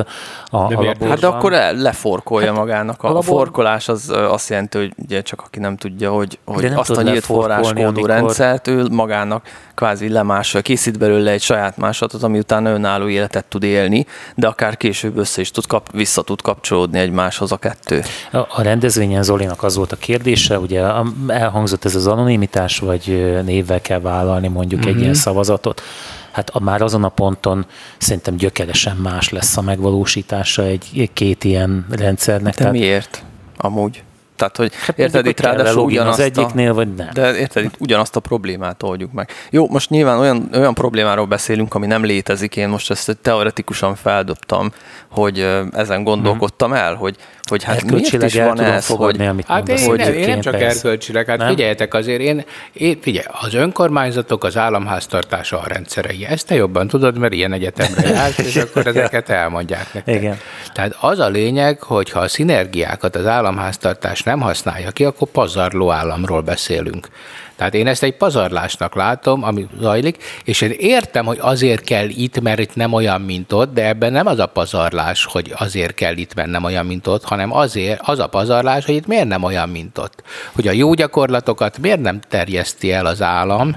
[0.51, 1.09] a de laborban...
[1.09, 3.03] Hát de akkor el, leforkolja hát magának.
[3.03, 3.25] A, a, labor...
[3.25, 7.25] forkolás az azt jelenti, hogy ugye csak aki nem tudja, hogy, hogy azt a nyílt
[7.25, 8.09] forráskódú amikor...
[8.09, 13.63] rendszert ő magának kvázi lemásol, készít belőle egy saját másolatot, ami utána önálló életet tud
[13.63, 18.03] élni, de akár később össze is tud kap, vissza tud kapcsolódni egymáshoz a kettő.
[18.31, 20.83] A rendezvényen Zolinak az volt a kérdése, ugye
[21.27, 24.95] elhangzott ez az anonimitás, vagy névvel kell vállalni mondjuk uh-huh.
[24.95, 25.21] egy ilyen mhm.
[25.21, 25.83] szavazatot
[26.31, 27.67] hát már azon a ponton
[27.99, 32.53] szerintem gyökeresen más lesz a megvalósítása egy két ilyen rendszernek.
[32.53, 32.73] De tehát...
[32.73, 33.23] miért?
[33.57, 34.03] Amúgy.
[34.37, 37.09] Tehát, hogy hát érted, itt ráadásul ugyanazt az egyiknél, a, vagy nem.
[37.13, 39.31] De érted, itt ugyanazt a problémát oldjuk meg.
[39.51, 42.57] Jó, most nyilván olyan, olyan problémáról beszélünk, ami nem létezik.
[42.57, 44.73] Én most ezt teoretikusan feldobtam,
[45.11, 49.29] hogy ezen gondolkodtam el, hogy, hogy hát miért is van ez, fogadni, hogy...
[49.29, 51.49] Amit hát én, hogy nem, én nem csak erkölcsileg, hát nem?
[51.49, 56.27] figyeljetek azért, én, én figyelj, az önkormányzatok az államháztartása a rendszerei.
[56.27, 60.15] Ezt te jobban tudod, mert ilyen egyetemre jársz, és akkor ezeket elmondják nektek.
[60.15, 60.39] Igen.
[60.73, 65.91] Tehát az a lényeg, hogy ha a szinergiákat az államháztartás nem használja ki, akkor pazarló
[65.91, 67.09] államról beszélünk.
[67.57, 72.41] Tehát én ezt egy pazarlásnak látom, ami zajlik, és én értem, hogy azért kell itt,
[72.41, 76.17] mert itt nem olyan, mint ott, de ebben nem az a pazarlás, hogy azért kell
[76.17, 79.43] itt, mert nem olyan, mint ott, hanem azért az a pazarlás, hogy itt miért nem
[79.43, 80.23] olyan, mint ott.
[80.55, 83.77] Hogy a jó gyakorlatokat miért nem terjeszti el az állam,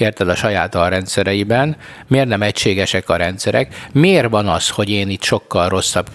[0.00, 5.22] érted, a saját rendszereiben, miért nem egységesek a rendszerek, miért van az, hogy én itt
[5.22, 6.08] sokkal rosszabb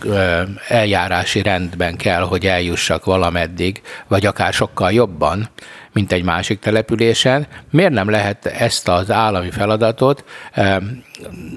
[0.67, 5.49] eljárási rendben kell, hogy eljussak valameddig, vagy akár sokkal jobban,
[5.93, 7.47] mint egy másik településen.
[7.69, 10.23] Miért nem lehet ezt az állami feladatot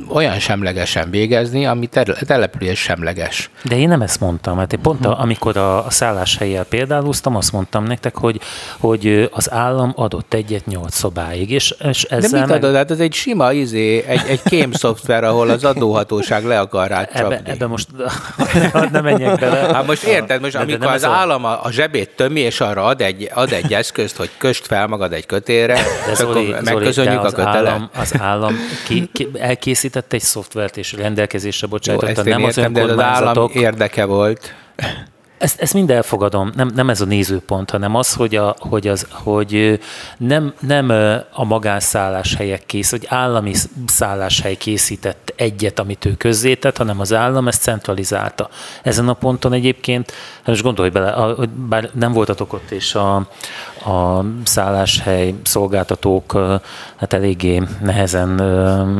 [0.09, 1.89] olyan semlegesen végezni, ami
[2.27, 3.51] település semleges.
[3.63, 7.53] De én nem ezt mondtam, mert én pont a, amikor a, a szálláshelyjel példáloztam, azt
[7.53, 8.41] mondtam nektek, hogy,
[8.79, 12.75] hogy az állam adott egyet nyolc szobáig, és, és ezzel De mit adod?
[12.75, 17.05] Hát ez egy sima izé, egy, egy kém szoftver, ahol az adóhatóság le akar rá
[17.05, 17.35] csapni.
[17.35, 17.89] Ebbe, ebbe most
[18.93, 19.75] nem menjek bele.
[19.75, 23.31] Hát most érted, most amikor az állam a, a zsebét tömi, és arra ad egy,
[23.35, 27.37] ad egy eszközt, hogy köst fel magad egy kötére, de Zoli, akkor megköszönjük Zoli, a
[27.37, 27.71] kötele.
[27.71, 28.55] Állam, az állam
[28.87, 33.53] ki, ki, elkészített egy szoftvert és rendelkezésre bocsájtotta, nem az önkormányzatok.
[33.53, 34.55] De az érdeke volt.
[35.39, 39.07] Ezt, ezt mind elfogadom, nem, nem ez a nézőpont, hanem az, hogy, a, hogy, az,
[39.11, 39.81] hogy
[40.19, 40.91] nem, nem
[41.33, 43.55] a magánszálláshelyek kész, vagy állami
[43.87, 48.49] szálláshely készített egyet, amit ő közzétett, hanem az állam ezt centralizálta.
[48.83, 51.35] Ezen a ponton egyébként, hát most gondolj bele,
[51.69, 53.29] bár nem voltatok ott, és a,
[53.87, 56.33] a szálláshely szolgáltatók
[56.97, 58.41] hát eléggé nehezen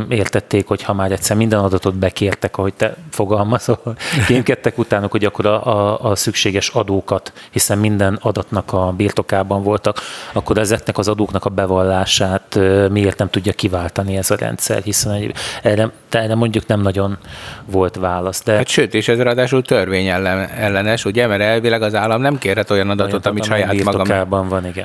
[0.09, 3.97] értették, hogy ha már egyszer minden adatot bekértek, ahogy te fogalmazol,
[4.29, 10.01] kémkedtek utánuk, hogy akkor a, a, a szükséges adókat, hiszen minden adatnak a birtokában voltak,
[10.33, 12.59] akkor ezeknek az adóknak a bevallását
[12.91, 17.19] miért nem tudja kiváltani ez a rendszer, hiszen egy, erre, erre mondjuk nem nagyon
[17.65, 18.43] volt válasz.
[18.43, 18.53] De...
[18.53, 22.71] Hát sőt, és ez ráadásul törvény ellen, ellenes, ugye, mert elvileg az állam nem kérhet
[22.71, 24.49] olyan adatot, olyan, amit saját magam...
[24.49, 24.76] van, igen.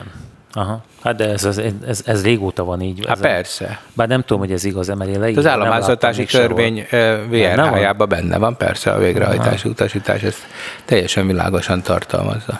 [0.54, 0.84] Aha.
[1.04, 3.06] Hát de ez, ez, ez, ez régóta van így.
[3.08, 3.80] Hát persze.
[3.94, 6.86] Bár nem tudom, hogy ez igaz, mert én leírva, Az államháztartási törvény
[7.30, 9.70] VRH-jában benne van, persze a végrehajtási Aha.
[9.70, 10.48] utasítás, ezt
[10.86, 12.60] teljesen világosan tartalmazza.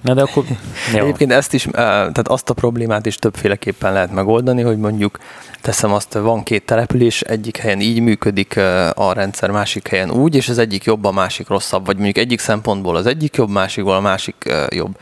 [0.00, 0.44] Na de akkor...
[0.94, 1.02] Jó.
[1.02, 5.18] Egyébként ezt is, tehát azt a problémát is többféleképpen lehet megoldani, hogy mondjuk
[5.60, 8.56] teszem azt, van két település, egyik helyen így működik
[8.94, 12.40] a rendszer, másik helyen úgy, és az egyik jobb, a másik rosszabb, vagy mondjuk egyik
[12.40, 14.96] szempontból az egyik jobb, másikból a másik jobb.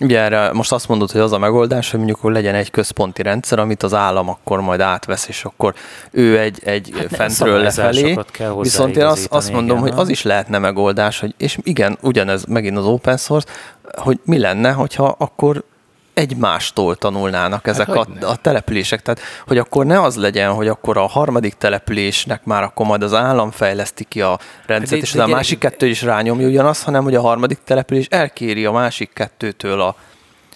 [0.00, 3.22] Ugye erre most azt mondod, hogy az a megoldás, hogy mondjuk hogy legyen egy központi
[3.22, 5.74] rendszer, amit az állam akkor majd átvesz, és akkor
[6.10, 8.18] ő egy, egy hát fentről lefelé.
[8.60, 12.44] Viszont én azt, azt mondom, igen, hogy az is lehetne megoldás, hogy és igen, ugyanez
[12.44, 13.48] megint az open source,
[13.96, 15.64] hogy mi lenne, hogyha akkor
[16.18, 19.02] egymástól tanulnának ezek hát, a, a települések.
[19.02, 23.14] Tehát, hogy akkor ne az legyen, hogy akkor a harmadik településnek már akkor majd az
[23.14, 27.20] állam fejleszti ki a rendszert, és a másik kettő is rányomja ugyanazt, hanem hogy a
[27.20, 29.96] harmadik település elkéri a másik kettőtől a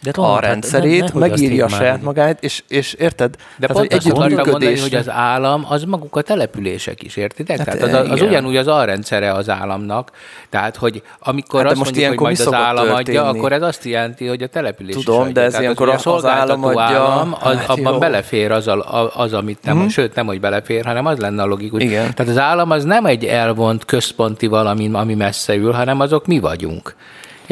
[0.03, 3.31] de a rendszerét, hát, megírja a saját magát, és, és érted?
[3.57, 7.57] De Tehát, pont hogy azt mondani, hogy az állam, az maguk a települések is, értitek?
[7.57, 10.11] Hát Tehát az, az ugyanúgy az alrendszere az államnak,
[10.51, 13.17] tehát hogy amikor hát azt most mondjuk, hogy majd az állam történni?
[13.17, 16.25] adja, akkor ez azt jelenti, hogy a település Tudom, is de ez ilyenkor az, az
[16.25, 17.99] állam adja, állam, az, hát abban jó.
[17.99, 19.89] belefér az, a, az, amit nem, hmm.
[19.89, 21.83] sőt nem, hogy belefér, hanem az lenne a logikus.
[21.83, 22.15] Igen.
[22.15, 26.39] Tehát az állam az nem egy elvont központi valami, ami messze ül, hanem azok mi
[26.39, 26.95] vagyunk.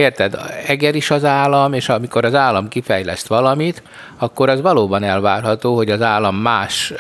[0.01, 0.37] Érted?
[0.67, 3.83] Eger is az állam, és amikor az állam kifejleszt valamit,
[4.19, 6.93] akkor az valóban elvárható, hogy az állam más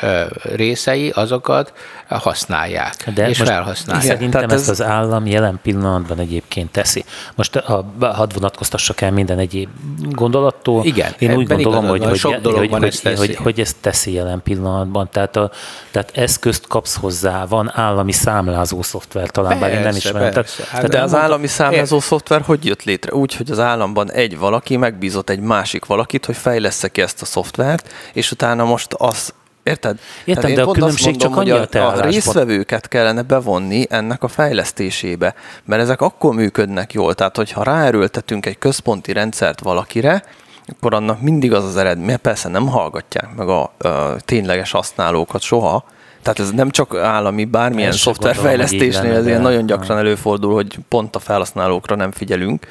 [0.43, 1.73] részei azokat
[2.09, 4.07] használják, De és most felhasználják.
[4.07, 4.81] Szerintem Tehát ezt ez...
[4.81, 7.05] az állam jelen pillanatban egyébként teszi.
[7.35, 9.69] Most ha, hadd vonatkoztassak el minden egyéb
[10.11, 10.85] gondolattól.
[10.85, 13.27] Igen, Én úgy gondolom, hogy, hogy, sok hogy, hogy, ezt teszi.
[13.27, 15.09] hogy, hogy ezt teszi jelen pillanatban.
[15.13, 15.51] Tehát, a,
[15.91, 20.31] tehát eszközt kapsz hozzá, van állami számlázó szoftver, talán persze, bár én nem ismerem.
[20.31, 22.03] Tehát, hát de az állami számlázó ér...
[22.03, 23.14] szoftver hogy jött létre?
[23.14, 27.24] Úgy, hogy az államban egy valaki megbízott egy másik valakit, hogy fejlesz ki ezt a
[27.24, 29.98] szoftvert, és utána most az Érted?
[30.24, 35.35] Értem, de a különbség mondom, csak annyi a, a részvevőket kellene bevonni ennek a fejlesztésébe,
[35.64, 37.14] mert ezek akkor működnek jól.
[37.14, 40.22] Tehát, hogyha ráerőltetünk egy központi rendszert valakire,
[40.66, 45.85] akkor annak mindig az az eredmény, persze nem hallgatják meg a, a tényleges használókat soha,
[46.23, 51.19] tehát ez nem csak állami, bármilyen szoftverfejlesztésnél, ez ilyen nagyon gyakran előfordul, hogy pont a
[51.19, 52.67] felhasználókra nem figyelünk,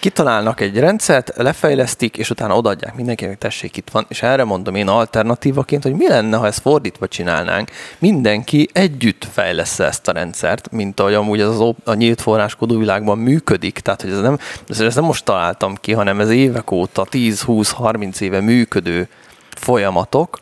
[0.00, 4.06] kitalálnak egy rendszert, lefejlesztik, és utána odaadják mindenkinek, tessék, itt van.
[4.08, 7.70] És erre mondom én alternatívaként, hogy mi lenne, ha ezt fordítva csinálnánk.
[7.98, 13.78] Mindenki együtt fejlesz ezt a rendszert, mint ahogy amúgy az a nyílt forráskodó világban működik.
[13.78, 18.40] Tehát, hogy ez nem, ez nem most találtam ki, hanem ez évek óta, 10-20-30 éve
[18.40, 19.08] működő
[19.50, 20.38] folyamatok,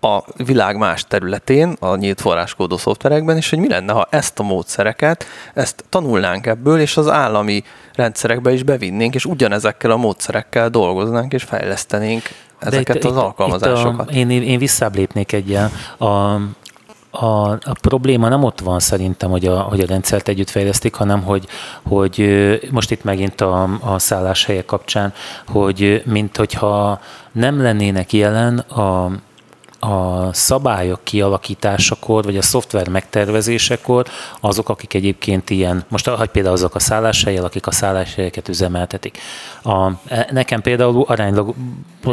[0.00, 4.42] a világ más területén, a nyílt forráskódó szoftverekben, és hogy mi lenne, ha ezt a
[4.42, 11.32] módszereket, ezt tanulnánk ebből, és az állami rendszerekbe is bevinnénk, és ugyanezekkel a módszerekkel dolgoznánk,
[11.32, 12.22] és fejlesztenénk
[12.58, 14.10] ezeket itt, az alkalmazásokat.
[14.10, 15.70] Itt a, én, én visszább lépnék egyen.
[15.98, 16.34] A,
[17.10, 21.22] a, a probléma nem ott van szerintem, hogy a, hogy a rendszert együtt fejlesztik, hanem
[21.22, 21.46] hogy,
[21.82, 22.24] hogy
[22.70, 25.12] most itt megint a, a szálláshelyek kapcsán,
[25.46, 27.00] hogy mint hogyha
[27.32, 29.10] nem lennének jelen a,
[29.80, 34.06] a szabályok kialakításakor, vagy a szoftver megtervezésekor
[34.40, 39.18] azok, akik egyébként ilyen, most hogy például azok a szálláshelyek, akik a szálláshelyeket üzemeltetik.
[39.62, 41.54] A, e, nekem például aránylag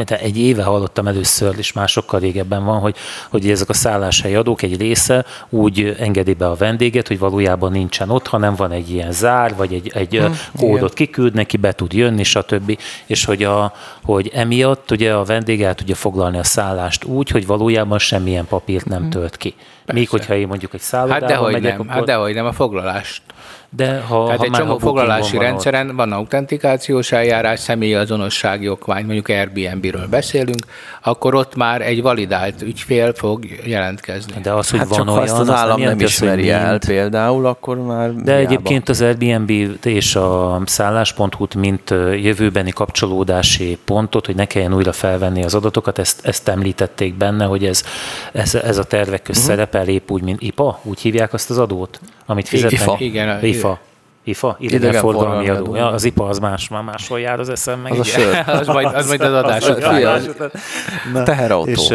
[0.07, 2.95] egy éve hallottam először, és másokkal régebben van, hogy,
[3.29, 8.09] hogy ezek a szálláshelyi adók egy része úgy engedi be a vendéget, hogy valójában nincsen
[8.09, 11.07] ott, hanem van egy ilyen zár, vagy egy, egy hmm, kódot igen.
[11.07, 12.79] kiküld neki, be tud jönni, stb.
[13.05, 17.45] És hogy, a, hogy emiatt ugye a vendég el tudja foglalni a szállást úgy, hogy
[17.57, 19.09] valójában semmilyen papírt nem mhm.
[19.09, 19.55] tölt ki.
[19.85, 19.99] Persze.
[19.99, 21.93] Még hogyha én mondjuk egy szállodába hát dehogy megyek, nem, akkor...
[21.93, 23.21] Hát dehogy nem, a foglalást
[23.69, 29.27] de ha, Tehát ha egy csomó foglalási van rendszeren van autentikációs eljárás, személyazonossági okmány, mondjuk
[29.27, 30.65] Airbnb-ről beszélünk,
[31.03, 34.33] akkor ott már egy validált ügyfél fog jelentkezni.
[34.41, 36.85] De az, hogy hát van olyan, azt az állam nem, nem ismeri el mint.
[36.85, 38.39] például, akkor már De miába.
[38.39, 39.49] egyébként az Airbnb
[39.83, 41.89] és a szállás.hu-t, mint
[42.21, 47.65] jövőbeni kapcsolódási pontot, hogy ne kelljen újra felvenni az adatokat, ezt, ezt említették benne, hogy
[47.65, 47.83] ez,
[48.31, 49.55] ez, ez a tervek közt uh-huh.
[49.55, 52.79] szerepel épp úgy, mint IPA, úgy hívják azt az adót, amit fizetnek.
[52.79, 52.95] IFA.
[52.99, 53.56] Igen, IFA.
[54.23, 55.75] IFA, idegenforgalmi adó.
[55.75, 57.91] Ja, az IPA az más, már máshol jár az eszem meg.
[57.91, 58.43] Az a sör.
[58.59, 59.71] az, majd, az majd az adás.
[61.23, 61.69] Teherautó.
[61.69, 61.93] És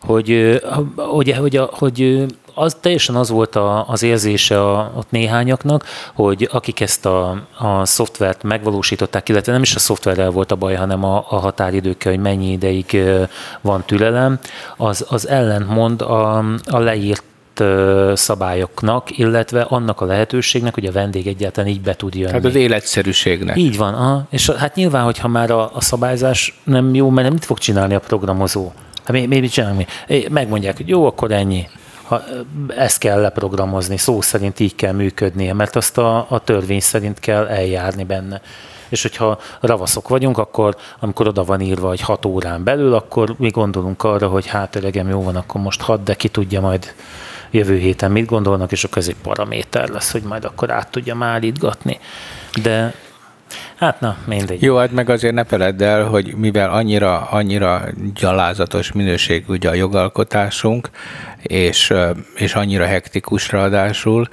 [0.00, 0.60] hogy,
[0.96, 6.80] hogy, hogy, hogy az teljesen az volt a, az érzése a, ott néhányaknak, hogy akik
[6.80, 11.16] ezt a, a szoftvert megvalósították, illetve nem is a szoftverrel volt a baj, hanem a,
[11.28, 13.02] a határidőkkel, hogy mennyi ideig
[13.60, 14.38] van türelem,
[14.76, 17.22] az, az ellentmond a, a leírt
[18.14, 22.32] szabályoknak, illetve annak a lehetőségnek, hogy a vendég egyáltalán így be tud jönni.
[22.32, 23.56] Hát az életszerűségnek.
[23.56, 23.94] Így van.
[23.94, 24.26] Aha.
[24.30, 27.94] És hát nyilván, hogyha már a, a szabályzás nem jó, mert nem mit fog csinálni
[27.94, 28.72] a programozó?
[29.04, 29.86] Hát mi, mi mit csinálni?
[30.30, 31.68] Megmondják, hogy jó, akkor ennyi.
[32.04, 32.22] Ha,
[32.76, 37.46] ezt kell leprogramozni, szó szerint így kell működnie, mert azt a, a törvény szerint kell
[37.46, 38.40] eljárni benne
[38.94, 43.48] és hogyha ravaszok vagyunk, akkor amikor oda van írva, hogy 6 órán belül, akkor mi
[43.48, 46.94] gondolunk arra, hogy hát elegem jó van, akkor most 6, de ki tudja majd
[47.54, 51.16] jövő héten mit gondolnak, és akkor ez egy paraméter lesz, hogy majd akkor át tudja
[51.20, 51.98] állítgatni.
[52.62, 52.94] De
[53.74, 54.62] Hát na, mindegy.
[54.62, 57.82] Jó, hát meg azért ne feledd el, hogy mivel annyira, annyira
[58.14, 60.90] gyalázatos minőségű a jogalkotásunk,
[61.42, 61.92] és,
[62.34, 64.28] és annyira hektikus ráadásul,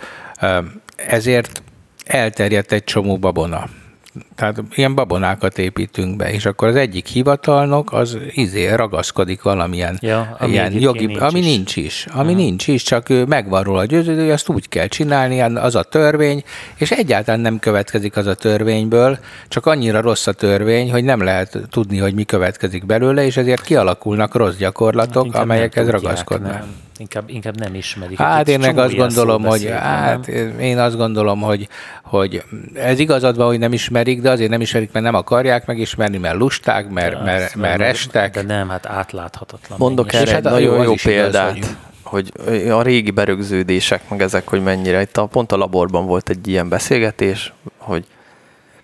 [0.95, 1.63] ezért
[2.05, 3.69] elterjedt egy csomó babona.
[4.35, 10.35] Tehát ilyen babonákat építünk be, és akkor az egyik hivatalnok az izé ragaszkodik valamilyen ja,
[10.39, 11.45] ami ilyen jogi, nincs ami is.
[11.45, 12.41] nincs is, ami Aha.
[12.41, 16.43] nincs is, csak ő megvan róla győződő, hogy azt úgy kell csinálni, az a törvény,
[16.75, 21.57] és egyáltalán nem következik az a törvényből, csak annyira rossz a törvény, hogy nem lehet
[21.69, 26.51] tudni, hogy mi következik belőle, és ezért kialakulnak rossz gyakorlatok, amelyekhez ragaszkodnak.
[26.51, 28.17] Nem inkább, inkább nem ismerik.
[28.17, 30.27] Hát én meg azt gondolom, hogy hát
[30.59, 31.67] én azt gondolom, hogy,
[32.03, 36.17] hogy ez igazad van, hogy nem ismerik, de azért nem ismerik, mert nem akarják megismerni,
[36.17, 38.33] mert lusták, mert, de mert, mert restek.
[38.33, 39.77] De nem, hát átláthatatlan.
[39.77, 41.55] Mondok erre egy hát nagyon jó példát.
[41.55, 42.31] Igaz, hogy...
[42.69, 45.01] a régi berögződések, meg ezek, hogy mennyire.
[45.01, 48.05] Itt a, pont a laborban volt egy ilyen beszélgetés, hogy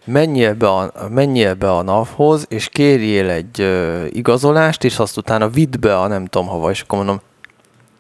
[0.06, 5.50] menjél be a, menjél be a NAV-hoz, és kérjél egy uh, igazolást, és azt utána
[5.50, 7.22] vidd be a nem tudom hova, és akkor mondom,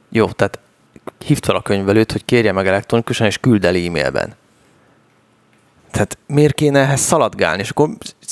[0.10, 0.60] jó, tehát
[1.26, 4.36] hívd fel a könyvelőt, hogy kérje meg elektronikusan, és küld el e-mailben.
[5.98, 7.62] Tehát miért kéne ehhez szaladgálni?
[7.62, 7.90] És akkor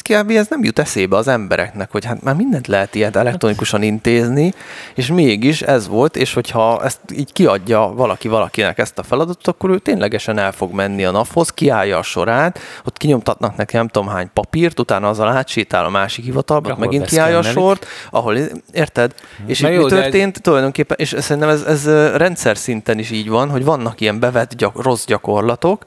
[0.10, 0.30] kb.
[0.32, 4.54] ez nem jut eszébe az embereknek, hogy hát már mindent lehet ilyet elektronikusan intézni,
[4.96, 9.70] és mégis ez volt, és hogyha ezt így kiadja valaki valakinek ezt a feladatot, akkor
[9.70, 14.10] ő ténylegesen el fog menni a naphoz, kiállja a sorát, ott kinyomtatnak neki nem tudom
[14.10, 18.38] hány papírt, utána azzal átsétál a másik hivatalba, ahol megint kiállja a sort, ahol,
[18.72, 19.14] érted?
[19.46, 20.36] És itt jó, mi történt?
[20.36, 20.42] Ez...
[20.42, 24.82] Tulajdonképpen, és szerintem ez, ez rendszer szinten is így van, hogy vannak ilyen bevett gyak,
[24.82, 25.86] rossz gyakorlatok,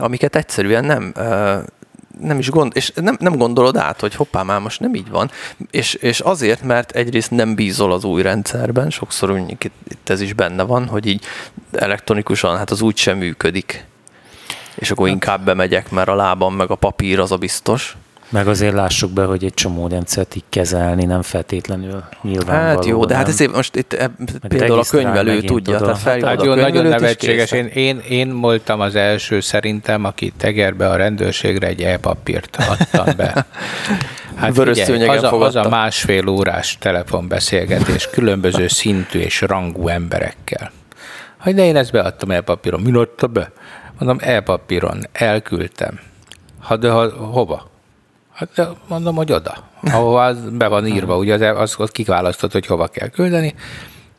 [0.00, 1.12] amiket egyszerűen nem
[2.20, 5.30] nem is gond, és nem, nem gondolod át, hogy hoppá, már most nem így van.
[5.70, 10.32] És, és azért, mert egyrészt nem bízol az új rendszerben, sokszor itt, itt ez is
[10.32, 11.24] benne van, hogy így
[11.72, 13.84] elektronikusan, hát az úgy sem működik.
[14.74, 15.14] És akkor hát.
[15.14, 17.96] inkább bemegyek, mert a lábam meg a papír az a biztos.
[18.30, 22.68] Meg azért lássuk be, hogy egy csomó rendszert így kezelni nem feltétlenül nyilvánvaló.
[22.68, 24.10] Hát jó, de hát ezért most itt e,
[24.48, 25.92] például a könyvelő tudja, oda.
[25.92, 27.52] tehát hát jó, nagyon nevetséges.
[27.52, 33.34] Én, én, én voltam az első szerintem, aki tegerbe a rendőrségre egy e-papírt adtam be.
[34.36, 40.70] Hát figyelj, az, a, az a másfél órás telefonbeszélgetés különböző szintű és rangú emberekkel.
[41.40, 42.80] Hogy de én ezt beadtam e-papíron.
[42.80, 43.52] Mi adta be?
[43.98, 46.00] Mondom, e-papíron, elküldtem.
[46.60, 47.69] Ha de ha, hova?
[48.40, 52.66] Hát mondom, hogy oda, ahova az be van írva, ugye az, az, az kiválasztott, hogy
[52.66, 53.54] hova kell küldeni.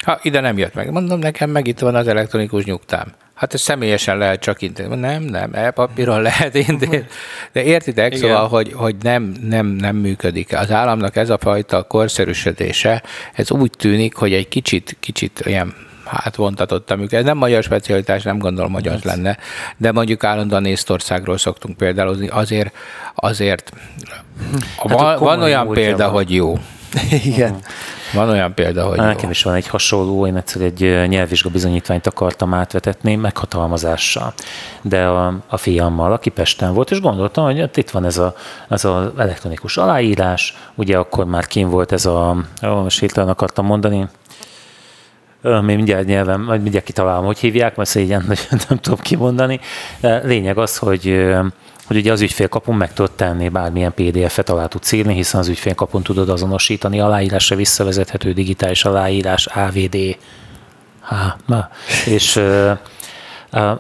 [0.04, 3.14] Ha ide nem jött meg, mondom, nekem meg itt van az elektronikus nyugtám.
[3.34, 4.96] Hát ez személyesen lehet csak intézni.
[4.96, 7.06] Nem, nem, e-papíron lehet intézni.
[7.52, 8.20] De értitek, Igen.
[8.20, 10.58] szóval, hogy, hogy nem, nem, nem működik.
[10.58, 13.04] Az államnak ez a fajta korszerűsödése,
[13.34, 15.74] ez úgy tűnik, hogy egy kicsit, kicsit ilyen
[16.06, 17.06] hát vontatottam.
[17.10, 19.38] Ez nem magyar specialitás, nem gondolom, hogy az lenne,
[19.78, 22.76] de mondjuk állandóan Észtországról szoktunk például azért,
[23.16, 23.72] azért
[24.78, 26.14] hát van, van olyan példa, van.
[26.14, 26.60] hogy jó.
[27.26, 27.56] Igen.
[28.14, 32.54] Van olyan példa, hogy Nekem is van egy hasonló, én egyszer egy nyelvvizsga bizonyítványt akartam
[32.54, 34.34] átvetetni meghatalmazással.
[34.82, 38.32] De a, a fiammal, aki Pesten volt, és gondoltam, hogy hát itt van ez az
[38.70, 44.08] ez a elektronikus aláírás, ugye akkor már kim volt ez a, most hirtelen akartam mondani,
[45.42, 49.60] még mindjárt nyelvem, vagy mindjárt kitalálom, hogy hívják, mert szégyen, hogy nem tudom kimondani.
[50.24, 51.26] Lényeg az, hogy
[51.88, 56.04] hogy ugye az ügyfélkapun meg tudod tenni bármilyen PDF-et alá tudsz írni, hiszen az ügyfélkapun
[56.04, 57.00] tudod azonosítani.
[57.00, 59.98] Aláírásra visszavezethető digitális aláírás, AVD,
[61.02, 61.38] Há,
[62.06, 62.40] és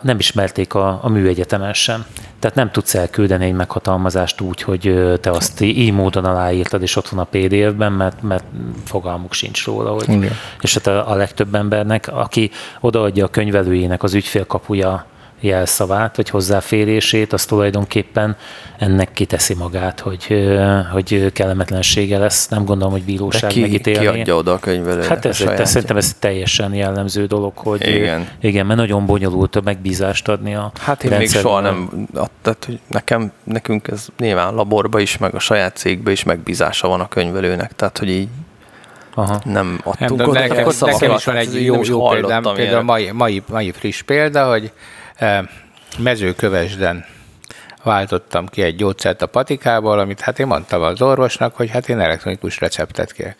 [0.02, 2.06] nem ismerték a, a műegyetemen sem.
[2.40, 7.10] Tehát nem tudsz elküldeni egy meghatalmazást úgy, hogy te azt így módon aláírtad, és ott
[7.10, 8.44] van a PDF-ben, mert, mert
[8.86, 9.90] fogalmuk sincs róla.
[9.90, 10.32] Hogy, Igen.
[10.62, 15.06] és hát a, a legtöbb embernek, aki odaadja a könyvelőjének az ügyfélkapuja
[15.42, 18.38] jelszavát, vagy hozzáférését, az tulajdonképpen
[18.78, 20.50] ennek kiteszi magát, hogy,
[20.92, 22.48] hogy kellemetlensége lesz.
[22.48, 24.00] Nem gondolom, hogy bíróság ki, megítélni.
[24.00, 28.28] Ki adja oda a könyvelőnek Hát ez, a szerintem ez teljesen jellemző dolog, hogy igen,
[28.42, 32.08] igen mert nagyon bonyolult a megbízást adni a Hát én még soha nem,
[32.42, 37.00] tehát, hogy nekem, nekünk ez nyilván laborba is, meg a saját cégbe is megbízása van
[37.00, 38.28] a könyvelőnek, nem hogy így
[39.16, 39.42] Aha.
[39.46, 40.40] nem adtunk nem, oda.
[40.40, 44.72] Nekem, nekem is van egy jó, jó példám, például mai, mai, mai friss példa, hogy
[45.98, 47.06] mezőkövesden
[47.84, 52.00] váltottam ki egy gyógyszert a patikából, amit hát én mondtam az orvosnak, hogy hát én
[52.00, 53.38] elektronikus receptet kérek.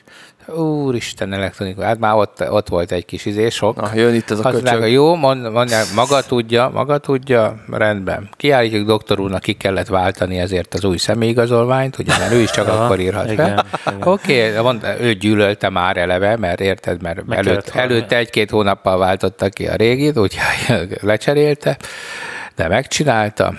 [0.48, 3.82] Úristen, elektronikus, hát már ott, ott volt egy kis izé, sok.
[3.82, 4.64] Ah, jön itt ez a köcsög.
[4.64, 8.30] Mondják, jó, mond, mondják, maga tudja, maga tudja, rendben.
[8.38, 12.68] Kiállítjuk doktor úrnak, ki kellett váltani ezért az új személyigazolványt, ugye, mert ő is csak
[12.68, 13.66] akkor írhat fel.
[14.04, 19.68] Oké, okay, ő gyűlölte már eleve, mert érted, mert előtt, előtte egy-két hónappal váltotta ki
[19.68, 21.78] a régit, úgyhogy lecserélte,
[22.56, 23.54] de megcsinálta.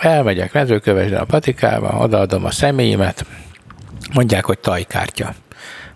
[0.00, 3.26] Elmegyek mezőkövesden a patikába, odaadom a személyemet,
[4.12, 5.34] mondják, hogy tajkártya.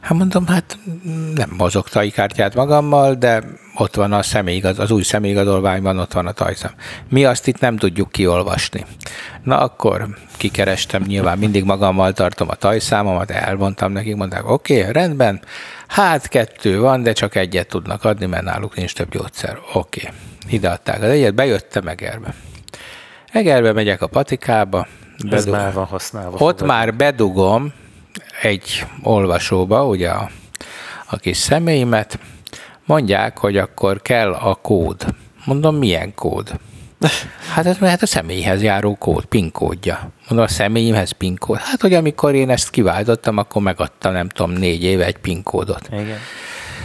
[0.01, 0.79] Hát mondom, hát
[1.35, 3.43] nem mozog kártyát magammal, de
[3.75, 6.73] ott van a személyigaz, az új személyigazolványban ott van a tajszám.
[7.09, 8.85] Mi azt itt nem tudjuk kiolvasni.
[9.43, 15.41] Na akkor kikerestem, nyilván mindig magammal tartom a tajszámomat, elmondtam nekik, mondták, oké, okay, rendben,
[15.87, 19.59] hát kettő van, de csak egyet tudnak adni, mert náluk nincs több gyógyszer.
[19.73, 20.55] Oké, okay.
[20.55, 22.35] ide az egyet, bejöttem Egerbe.
[23.33, 24.87] Egerbe megyek a patikába.
[25.23, 25.39] Bedug...
[25.39, 26.31] Ez már van használva.
[26.31, 26.67] Ott fogad.
[26.67, 27.73] már bedugom
[28.43, 30.31] egy olvasóba, ugye a,
[31.07, 32.19] a kis személyimet,
[32.85, 35.15] mondják, hogy akkor kell a kód.
[35.45, 36.53] Mondom, milyen kód?
[37.53, 40.11] Hát ez mert a személyhez járó kód, PIN kódja.
[40.29, 41.59] Mondom, a személyimhez PIN kód.
[41.59, 45.89] Hát, hogy amikor én ezt kiváltottam, akkor megadtam, nem tudom, négy éve egy PIN kódot.
[45.93, 46.19] Igen.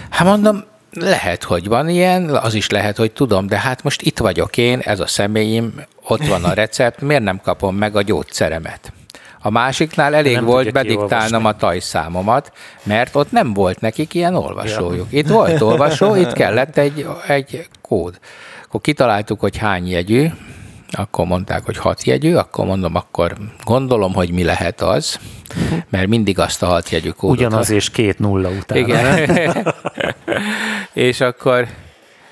[0.09, 0.63] Hát mondom,
[0.93, 4.79] lehet, hogy van ilyen, az is lehet, hogy tudom, de hát most itt vagyok én,
[4.79, 5.73] ez a személyim,
[6.07, 8.93] ott van a recept, miért nem kapom meg a gyógyszeremet?
[9.45, 12.51] A másiknál elég nem volt bediktálnom a tajszámomat,
[12.83, 15.07] mert ott nem volt nekik ilyen olvasójuk.
[15.09, 18.19] Itt volt olvasó, itt kellett egy, egy kód.
[18.65, 20.27] Akkor kitaláltuk, hogy hány jegyű,
[20.91, 25.19] akkor mondták, hogy hat jegyű, akkor mondom, akkor gondolom, hogy mi lehet az,
[25.89, 27.37] mert mindig azt a hat jegyű kódot.
[27.37, 28.77] Ugyanaz és két nulla után.
[28.77, 29.29] Igen.
[30.93, 31.67] és akkor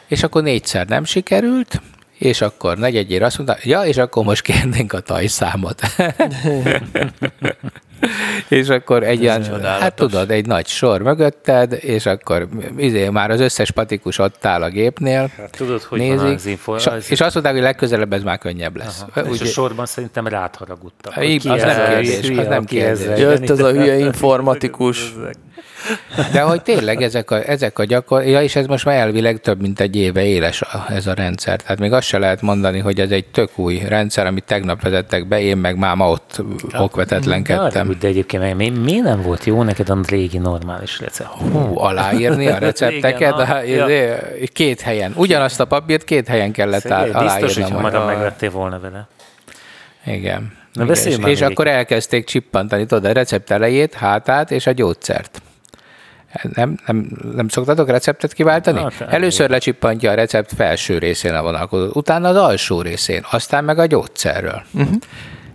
[0.07, 1.81] és akkor négyszer nem sikerült,
[2.17, 5.81] és akkor negyedjére azt mondta, ja, és akkor most kérnénk a tajszámot.
[8.59, 12.47] és akkor egy ilyen, hát tudod, egy nagy sor mögötted, és akkor
[12.77, 15.31] izé, már az összes patikus ott áll a gépnél.
[15.37, 17.11] Hát, tudod, hogy nézik, van az info, és, az...
[17.11, 19.03] és azt mondták, hogy legközelebb ez már könnyebb lesz.
[19.13, 21.17] Aha, Úgy, és a sorban szerintem rád haragudtak.
[21.17, 23.19] Az, az nem kérdés, az nem kérdés.
[23.19, 25.13] Jött ez a hülye informatikus.
[26.31, 28.23] De hogy tényleg ezek a, ezek a gyakor...
[28.23, 31.61] Ja, és ez most már elvileg több mint egy éve éles a, ez a rendszer.
[31.61, 35.27] Tehát még azt se lehet mondani, hogy ez egy tök új rendszer, amit tegnap vezettek
[35.27, 36.41] be, én meg máma ott
[36.77, 37.90] okvetetlenkedtem.
[37.99, 41.29] De egyébként mi, mi nem volt jó neked a régi normális recept?
[41.29, 43.85] Hú, aláírni a recepteket Igen, a, ja.
[43.85, 44.17] Izé,
[44.53, 45.13] két helyen.
[45.15, 47.45] Ugyanazt a papírt két helyen kellett Szegény, aláírni.
[47.45, 49.07] Biztos, hogy hamarabb megvettél volna vele.
[50.05, 50.59] Igen.
[50.73, 55.41] Na Igen, és, és akkor elkezdték csippantani, tudod, a recept elejét, hátát és a gyógyszert.
[56.53, 58.79] Nem, nem, nem szoktatok receptet kiváltani?
[58.79, 63.79] Hát, Először lecsippantja a recept felső részén a vonalkozót, utána az alsó részén, aztán meg
[63.79, 64.61] a gyógyszerről.
[64.71, 64.95] Uh-huh.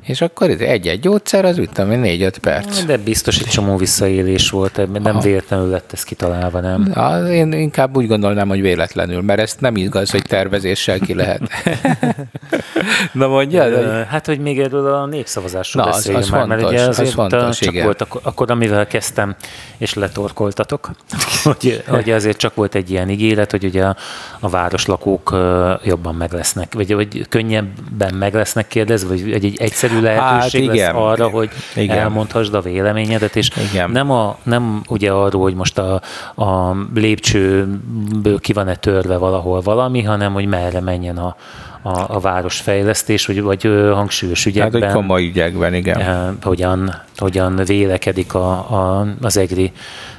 [0.06, 2.84] És akkor egy-egy gyógyszer, az mit tudom négy-öt perc.
[2.84, 6.90] De biztos egy csomó visszaélés volt, ebben nem véletlenül lett ez kitalálva, nem?
[6.94, 11.40] Na, én inkább úgy gondolnám, hogy véletlenül, mert ezt nem igaz, hogy tervezéssel ki lehet.
[13.12, 13.68] Na mondja?
[13.68, 14.06] De...
[14.10, 17.08] Hát, hogy még erről a népszavazásról Na, beszéljünk az, az már, fontos, mert ugye azért
[17.08, 17.84] az fontos, csak igen.
[17.84, 19.36] volt akkor, akkor, amivel kezdtem,
[19.76, 20.90] és letorkoltatok,
[21.44, 23.96] hogy, hogy azért csak volt egy ilyen ígéret, hogy ugye a,
[24.40, 25.36] a városlakók
[25.84, 30.66] jobban meg lesznek, vagy, vagy könnyebben meg lesznek kérdezve, vagy egy, egy egyszerű egyszerű lehetőség
[30.66, 30.94] hát igen.
[30.94, 31.98] lesz arra, hogy igen.
[31.98, 33.90] elmondhassd a véleményedet, és igen.
[33.90, 36.00] nem, a, nem ugye arról, hogy most a,
[36.34, 41.36] a lépcsőből ki van-e törve valahol valami, hanem hogy merre menjen a,
[41.82, 44.82] a, a városfejlesztés, vagy, vagy hangsúlyos ügyekben.
[44.82, 46.00] Hát, hogy komoly ügyekben, igen.
[46.00, 49.72] Eh, hogyan, hogyan vélekedik a, a, az egri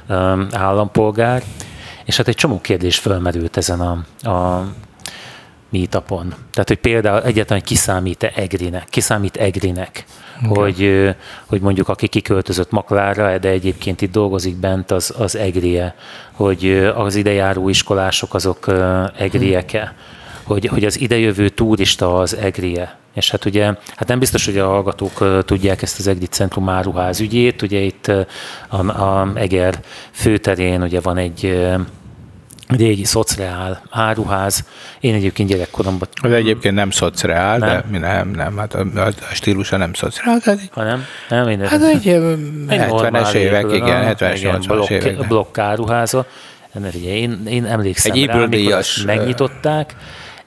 [0.08, 1.42] um, állampolgár.
[2.04, 4.64] És hát egy csomó kérdés felmerült ezen a, a
[5.70, 6.34] meetupon.
[6.52, 10.04] Tehát, hogy például egyáltalán kiszámít-e Egrinek, kiszámít Egrinek,
[10.48, 10.62] okay.
[10.62, 11.14] hogy,
[11.46, 15.94] hogy mondjuk aki kiköltözött Maklára, de egyébként itt dolgozik bent, az, az Egrie,
[16.32, 18.66] hogy az idejáró iskolások azok
[19.16, 19.94] Egrieke,
[20.42, 22.96] hogy, hogy az idejövő turista az Egrie.
[23.14, 23.64] És hát ugye,
[23.96, 28.10] hát nem biztos, hogy a hallgatók tudják ezt az Egri Centrum áruház ügyét, ugye itt
[28.68, 31.68] a, a Eger főterén ugye van egy
[32.68, 34.64] régi szociál áruház.
[35.00, 36.08] Én egyébként gyerekkoromban...
[36.22, 40.40] Az egyébként nem szociál, de mi nem, nem, hát a, a stílusa nem szociál.
[40.40, 41.04] Tehát, ha nem?
[41.28, 41.68] Nem, minden.
[41.68, 42.22] Hát egy, egy
[42.68, 45.26] 70-es évek, igen, 70-es, 80-as évek.
[45.26, 46.26] Blokk áruháza.
[46.94, 49.94] Ugye én, én emlékszem egy rá, amikor megnyitották,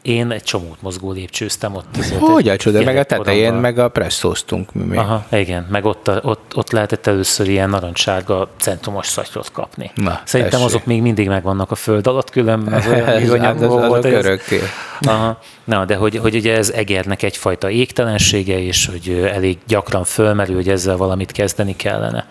[0.02, 1.96] én egy csomót mozgó lépcsőztem ott.
[2.20, 4.74] Hogy a csoda, meg a tetején, meg a presszóztunk.
[4.74, 9.92] Mi Aha, igen, meg ott, ott, ott lehetett először ilyen narancssárga centrumos szatyrot kapni.
[9.96, 10.76] Na, Szerintem tessék.
[10.76, 12.88] azok még mindig megvannak a föld alatt, különben az
[13.32, 14.06] olyan az, volt.
[14.06, 14.40] Ez,
[15.00, 20.56] Aha, na, de hogy, hogy ugye ez egernek egyfajta égtelensége, és hogy elég gyakran fölmerül,
[20.56, 22.28] hogy ezzel valamit kezdeni kellene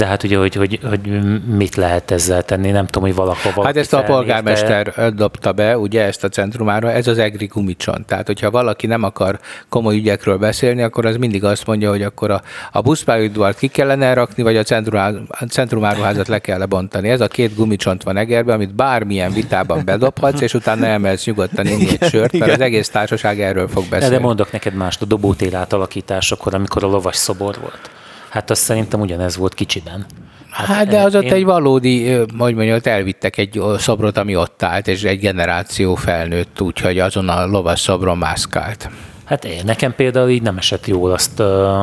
[0.00, 1.00] de hát ugye, hogy, hogy, hogy
[1.46, 3.64] mit lehet ezzel tenni, nem tudom, hogy valahova.
[3.64, 8.04] Hát ezt a polgármester dobta be, ugye ezt a centrumára, ez az egri gumicson.
[8.06, 9.38] Tehát, hogyha valaki nem akar
[9.68, 12.42] komoly ügyekről beszélni, akkor az mindig azt mondja, hogy akkor a,
[12.72, 17.08] a buszpályaudvart ki kellene rakni, vagy a, centrum, a centrumáruházat le kell bontani.
[17.08, 21.88] Ez a két gumicsont van Egerben, amit bármilyen vitában bedobhatsz, és utána emelsz nyugodtan inni
[22.00, 24.14] egy sört, mert az egész társaság erről fog beszélni.
[24.14, 27.90] De mondok neked mást, a dobótér átalakításakor, amikor a lovas szobor volt.
[28.30, 30.06] Hát azt szerintem ugyanez volt kicsiben.
[30.50, 31.20] Hát, hát de az én...
[31.20, 35.94] ott egy valódi, hogy mondjam, ott elvittek egy szobrot, ami ott állt, és egy generáció
[35.94, 38.90] felnőtt, úgyhogy azon a lovas szobron mászkált.
[39.30, 41.40] Hát én, nekem például így nem esett jól azt,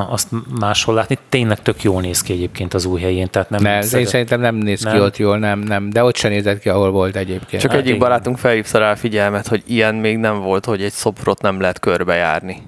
[0.10, 0.28] azt
[0.60, 1.18] máshol látni.
[1.30, 3.30] Tényleg tök jól néz ki egyébként az új helyén.
[3.30, 4.00] Tehát nem ne, szeret...
[4.00, 4.94] én szerintem nem néz nem.
[4.94, 5.90] ki ott jól, nem, nem.
[5.90, 7.62] De ott sem nézett ki, ahol volt egyébként.
[7.62, 8.08] Csak hát egyik igen.
[8.08, 11.80] barátunk felhívta rá a figyelmet, hogy ilyen még nem volt, hogy egy szobrot nem lehet
[11.80, 12.62] körbejárni.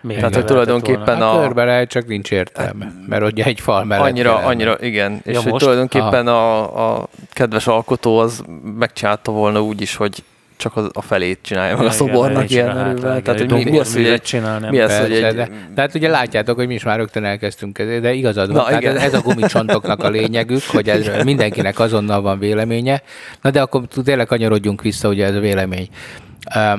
[0.00, 1.36] Még Tehát, hogy tulajdonképpen a...
[1.36, 1.40] a...
[1.40, 5.20] Körbe lehet, csak nincs értelme, mert ugye egy fal mellett Annyira, annyira, igen.
[5.24, 8.42] Ja, és hogy tulajdonképpen a, a kedves alkotó az
[8.78, 10.22] megcsinálta volna úgy is, hogy
[10.58, 13.22] csak az, a felét csinálja meg a szobornak ilyen erővel.
[13.22, 15.34] Tehát, hogy mi, mi az, hogy egy, csinálni, mi az, hogy egy...
[15.34, 18.70] De, tehát ugye látjátok, hogy mi is már rögtön elkezdtünk ezért, de igazad van.
[18.70, 18.96] Na, igen.
[18.96, 23.02] Ez, ez a gumicsontoknak a lényegük, hogy ez, mindenkinek azonnal van véleménye.
[23.42, 25.88] Na de akkor tényleg kanyarodjunk vissza, ugye ez a vélemény.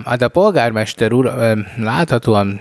[0.05, 1.33] Hát a polgármester úr
[1.77, 2.59] láthatóan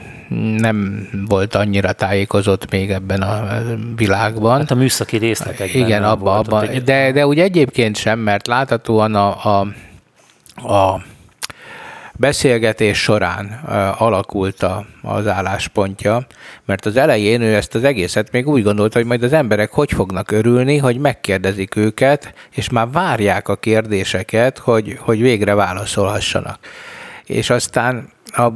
[0.56, 3.62] nem volt annyira tájékozott még ebben a
[3.96, 4.58] világban.
[4.58, 5.82] Hát a műszaki részletekben.
[5.82, 9.60] Igen, abban, abba, de, de úgy egyébként sem, mert láthatóan a, a,
[10.72, 11.00] a
[12.18, 13.46] beszélgetés során
[13.98, 16.26] alakult a, az álláspontja,
[16.64, 19.92] mert az elején ő ezt az egészet még úgy gondolta, hogy majd az emberek hogy
[19.92, 26.58] fognak örülni, hogy megkérdezik őket, és már várják a kérdéseket, hogy, hogy végre válaszolhassanak
[27.28, 28.52] és aztán a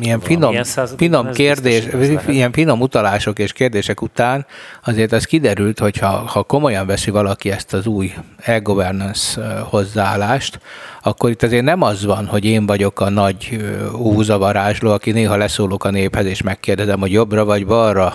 [0.00, 0.56] ilyen finom,
[0.96, 1.84] finom kérdés,
[2.28, 4.46] ilyen finom utalások és kérdések után
[4.84, 10.60] azért az kiderült, hogy ha, ha komolyan veszi valaki ezt az új e-governance hozzáállást,
[11.02, 13.60] akkor itt azért nem az van, hogy én vagyok a nagy
[13.92, 18.14] húzavarázsló, aki néha leszólok a néphez, és megkérdezem, hogy jobbra vagy balra,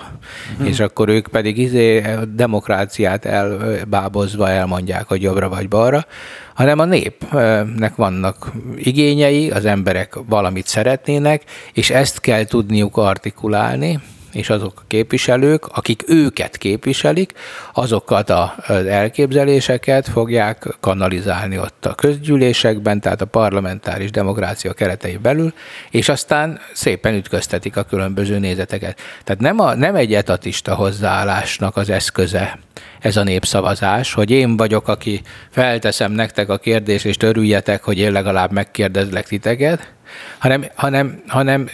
[0.52, 0.68] uh-huh.
[0.68, 6.06] és akkor ők pedig izé demokráciát elbábozva elmondják, hogy jobbra vagy balra,
[6.54, 11.42] hanem a népnek vannak igényei, az emberek valamit szeretnének,
[11.72, 14.00] és ezt kell tudniuk artikulálni,
[14.32, 17.32] és azok a képviselők, akik őket képviselik,
[17.72, 25.52] azokat az elképzeléseket fogják kanalizálni ott a közgyűlésekben, tehát a parlamentáris demokrácia keretei belül,
[25.90, 29.00] és aztán szépen ütköztetik a különböző nézeteket.
[29.24, 32.58] Tehát nem, a, nem egy etatista hozzáállásnak az eszköze
[33.00, 35.20] ez a népszavazás, hogy én vagyok, aki
[35.50, 39.92] felteszem nektek a kérdést, és örüljetek, hogy én legalább megkérdezlek titeket,
[40.38, 41.68] hanem, hanem, hanem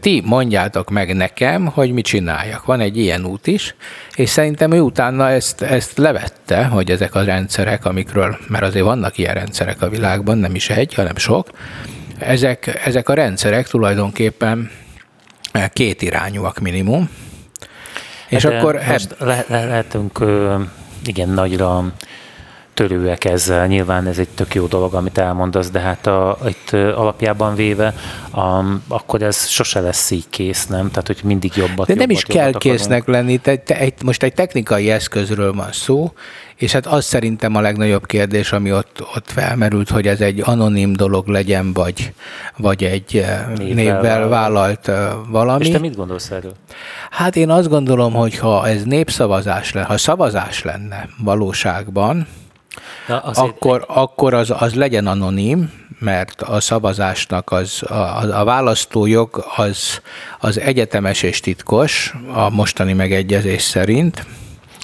[0.00, 2.64] ti mondjátok meg nekem, hogy mit csináljak.
[2.64, 3.74] Van egy ilyen út is,
[4.14, 9.18] és szerintem ő utána ezt, ezt levette, hogy ezek a rendszerek, amikről, mert azért vannak
[9.18, 11.50] ilyen rendszerek a világban, nem is egy, hanem sok,
[12.18, 14.70] ezek, ezek a rendszerek tulajdonképpen
[15.72, 17.10] két irányúak minimum,
[18.28, 20.24] és De akkor most le, le, lehetünk
[21.04, 21.92] igen nagyra
[22.74, 23.66] törőek ezzel.
[23.66, 27.94] Nyilván ez egy tök jó dolog, amit elmondasz, de hát a, itt alapjában véve
[28.30, 30.88] a, akkor ez sose lesz így kész, nem?
[30.88, 32.58] Tehát, hogy mindig jobbat De nem jobbat, is kell akarunk.
[32.58, 33.36] késznek lenni.
[33.36, 36.12] Te, te, egy, most egy technikai eszközről van szó,
[36.56, 40.92] és hát az szerintem a legnagyobb kérdés, ami ott, ott felmerült, hogy ez egy anonim
[40.92, 42.12] dolog legyen, vagy,
[42.56, 43.24] vagy egy
[43.56, 44.90] névvel, névvel vállalt
[45.28, 45.64] valami.
[45.64, 46.52] És te mit gondolsz erről?
[47.10, 52.26] Hát én azt gondolom, hogy ha ez népszavazás lenne, ha szavazás lenne valóságban,
[53.08, 60.00] Na, akkor, akkor az, az legyen anonim, mert a szavazásnak az, a, a választójog az,
[60.40, 64.26] az egyetemes és titkos a mostani megegyezés szerint,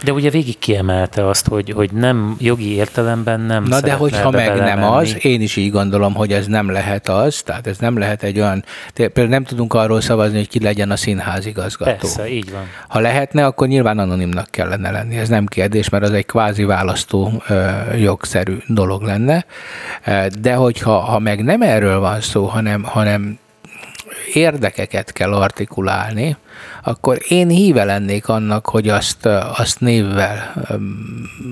[0.05, 4.57] de ugye végig kiemelte azt, hogy, hogy nem jogi értelemben nem Na de hogyha meg
[4.57, 8.23] nem az, én is így gondolom, hogy ez nem lehet az, tehát ez nem lehet
[8.23, 11.99] egy olyan, például nem tudunk arról szavazni, hogy ki legyen a színházigazgató.
[11.99, 12.63] Persze, így van.
[12.89, 17.43] Ha lehetne, akkor nyilván anonimnak kellene lenni, ez nem kérdés, mert az egy kvázi választó
[17.99, 19.45] jogszerű dolog lenne,
[20.41, 23.39] de hogyha ha meg nem erről van szó, hanem, hanem
[24.33, 26.37] érdekeket kell artikulálni,
[26.83, 30.53] akkor én híve lennék annak, hogy azt, azt névvel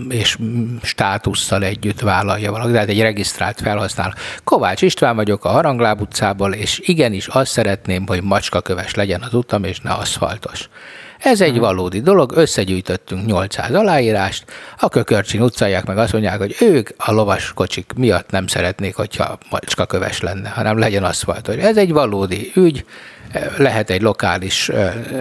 [0.09, 0.39] és
[0.83, 4.13] státusszal együtt vállalja valaki, tehát egy regisztrált felhasználó.
[4.45, 9.65] Kovács István vagyok a Harangláb utcából, és igenis azt szeretném, hogy macskaköves legyen az utam,
[9.65, 10.69] és ne aszfaltos.
[11.19, 14.45] Ez egy valódi dolog, összegyűjtöttünk 800 aláírást,
[14.79, 19.87] a Kökörcsin utcáják meg azt mondják, hogy ők a lovaskocsik miatt nem szeretnék, hogyha macska
[19.87, 21.55] köves lenne, hanem legyen aszfaltos.
[21.57, 22.85] Ez egy valódi ügy,
[23.57, 24.71] lehet egy lokális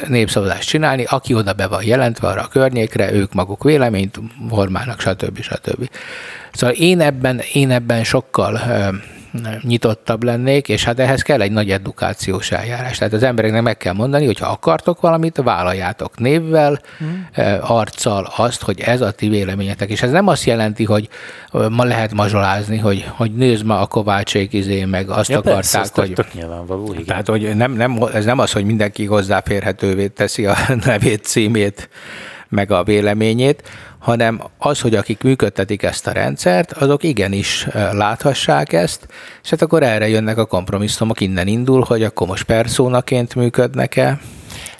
[0.08, 4.20] népszavazást csinálni, aki oda be van jelentve arra a környékre, ők maguk véleményt
[4.50, 5.42] formálnak, stb.
[5.42, 5.90] stb.
[6.54, 8.62] Szóval én ebben, én ebben sokkal
[9.62, 12.98] nyitottabb lennék, és hát ehhez kell egy nagy edukációs eljárás.
[12.98, 17.28] Tehát az embereknek meg kell mondani, hogy ha akartok valamit, vállaljátok névvel, hmm.
[17.62, 19.90] arccal azt, hogy ez a ti véleményetek.
[19.90, 21.10] És ez nem azt jelenti, hogy
[21.70, 25.92] ma lehet mazsolázni, hogy, hogy nézd ma a Kovácsék izé, meg azt ja, akarták, persze,
[25.94, 26.14] hogy...
[26.14, 27.06] Tök nyilvánvaló, igen.
[27.06, 30.56] Tehát, hogy nem, nem, ez nem az, hogy mindenki hozzáférhetővé teszi a
[30.86, 31.90] nevét, címét,
[32.50, 33.64] meg a véleményét,
[34.00, 39.08] hanem az, hogy akik működtetik ezt a rendszert, azok igenis láthassák ezt,
[39.44, 44.20] és hát akkor erre jönnek a kompromisszumok, innen indul, hogy akkor most perszónaként működnek-e,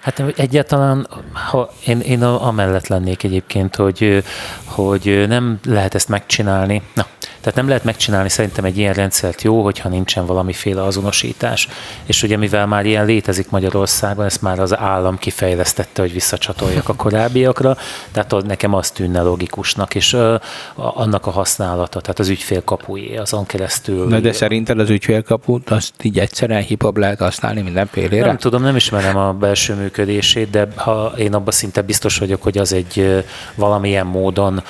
[0.00, 1.08] Hát egyáltalán,
[1.50, 4.24] ha én, én amellett lennék egyébként, hogy,
[4.64, 6.82] hogy nem lehet ezt megcsinálni.
[6.94, 7.06] Na,
[7.48, 11.68] tehát nem lehet megcsinálni szerintem egy ilyen rendszert jó, hogyha nincsen valamiféle azonosítás.
[12.04, 16.94] És ugye mivel már ilyen létezik Magyarországon, ezt már az állam kifejlesztette, hogy visszacsatoljak a
[16.94, 17.76] korábbiakra,
[18.12, 20.40] tehát nekem az tűnne logikusnak, és uh,
[20.74, 24.08] annak a használata, tehát az ügyfélkapué, azon keresztül.
[24.08, 28.26] Na de szerinted az ügyfélkaput azt így egyszerűen hiphop lehet használni mindenfélére?
[28.26, 32.58] Nem tudom, nem ismerem a belső működését, de ha én abban szinte biztos vagyok, hogy
[32.58, 33.24] az egy
[33.54, 34.62] valamilyen módon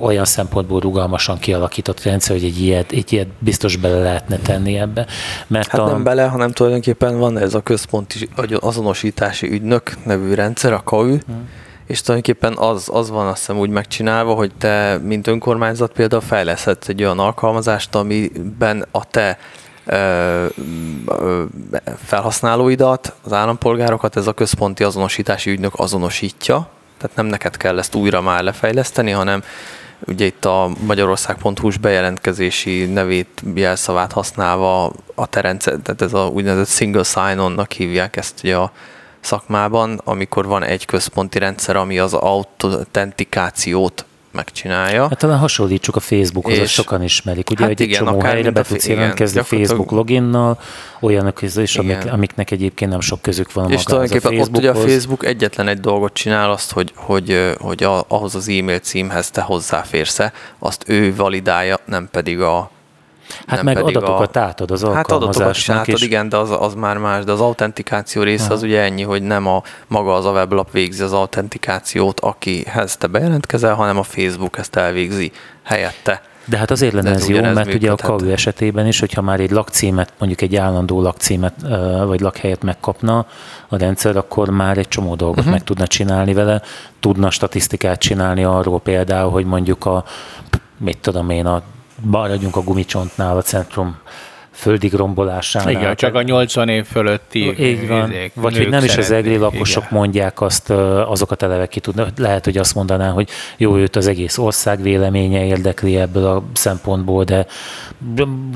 [0.00, 5.06] olyan szempontból rugalmasan kialakított rendszer, hogy egy ilyet, egy ilyet biztos bele lehetne tenni ebbe.
[5.46, 5.86] Mert hát a...
[5.86, 8.28] nem bele, hanem tulajdonképpen van ez a központi
[8.60, 11.48] azonosítási ügynök nevű rendszer, a KAU, hmm.
[11.86, 16.88] és tulajdonképpen az, az van azt hiszem úgy megcsinálva, hogy te, mint önkormányzat például fejleszthetsz
[16.88, 19.38] egy olyan alkalmazást, amiben a te
[22.04, 26.68] felhasználóidat, az állampolgárokat ez a központi azonosítási ügynök azonosítja,
[26.98, 29.42] tehát nem neked kell ezt újra már lefejleszteni, hanem
[30.06, 37.02] ugye itt a magyarország.hu-s bejelentkezési nevét, jelszavát használva a terence, tehát ez a úgynevezett single
[37.02, 38.72] sign-onnak hívják ezt ugye a
[39.20, 44.04] szakmában, amikor van egy központi rendszer, ami az autentikációt
[44.36, 45.08] megcsinálja.
[45.08, 47.50] Hát talán hasonlítsuk a Facebookhoz, azt sokan ismerik.
[47.50, 50.58] Ugye, hát hogy igen, egy csomó helyre be tudsz jelentkezni Facebook loginnal,
[51.00, 55.24] olyanok is, amik, amiknek egyébként nem sok közük van És tulajdonképpen ott ugye a Facebook
[55.24, 60.32] egyetlen egy dolgot csinál, azt, hogy, hogy, hogy a, ahhoz az e-mail címhez te hozzáférsz-e,
[60.58, 62.70] azt ő validálja, nem pedig a
[63.46, 64.40] Hát meg adatokat a...
[64.40, 66.02] átad az Hát adatokat is átad, és...
[66.02, 68.52] igen, de az, az már más, de az autentikáció része ha.
[68.52, 73.06] az ugye ennyi, hogy nem a maga az a weblap végzi az autentikációt, akihez te
[73.06, 76.22] bejelentkezel, hanem a Facebook ezt elvégzi helyette.
[76.48, 79.50] De hát azért lenne ez jó, mert ugye a KAU esetében is, hogyha már egy
[79.50, 81.54] lakcímet, mondjuk egy állandó lakcímet
[82.06, 83.26] vagy lakhelyet megkapna
[83.68, 85.52] a rendszer, akkor már egy csomó dolgot uh-huh.
[85.52, 86.62] meg tudna csinálni vele,
[87.00, 90.04] tudna statisztikát csinálni arról például, hogy mondjuk a
[90.78, 91.62] mit tudom én, a
[92.00, 93.96] maradjunk a gumicsontnál, a centrum
[94.56, 95.70] földig rombolásánál.
[95.70, 98.10] Igen, csak a 80 év fölötti Így van.
[98.10, 99.98] Izék, Vagy hogy nem is az egri lakosok igen.
[99.98, 100.70] mondják azt,
[101.06, 102.08] azokat eleve ki tudnak.
[102.18, 107.24] Lehet, hogy azt mondaná, hogy jó, őt az egész ország véleménye érdekli ebből a szempontból,
[107.24, 107.46] de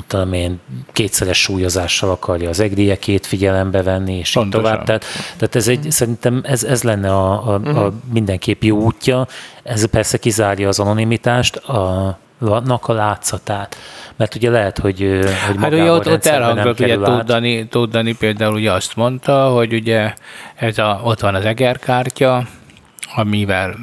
[0.07, 0.61] tudom én,
[0.93, 4.85] kétszeres súlyozással akarja az egriekét figyelembe venni, és így tovább.
[4.85, 5.05] Tehát,
[5.37, 7.95] tehát ez egy, szerintem ez, ez lenne a, a, a mhm.
[8.13, 9.27] mindenképp jó útja.
[9.63, 13.77] Ez persze kizárja az anonimitást, a vannak a látszatát.
[14.17, 16.97] Mert ugye lehet, hogy, hogy hát ugye ott, ott elhangzott, ugye
[17.69, 20.15] Tóth Dani, például ugye azt mondta, hogy ugye
[20.55, 22.43] ez a, ott van az egerkártya,
[23.15, 23.75] amivel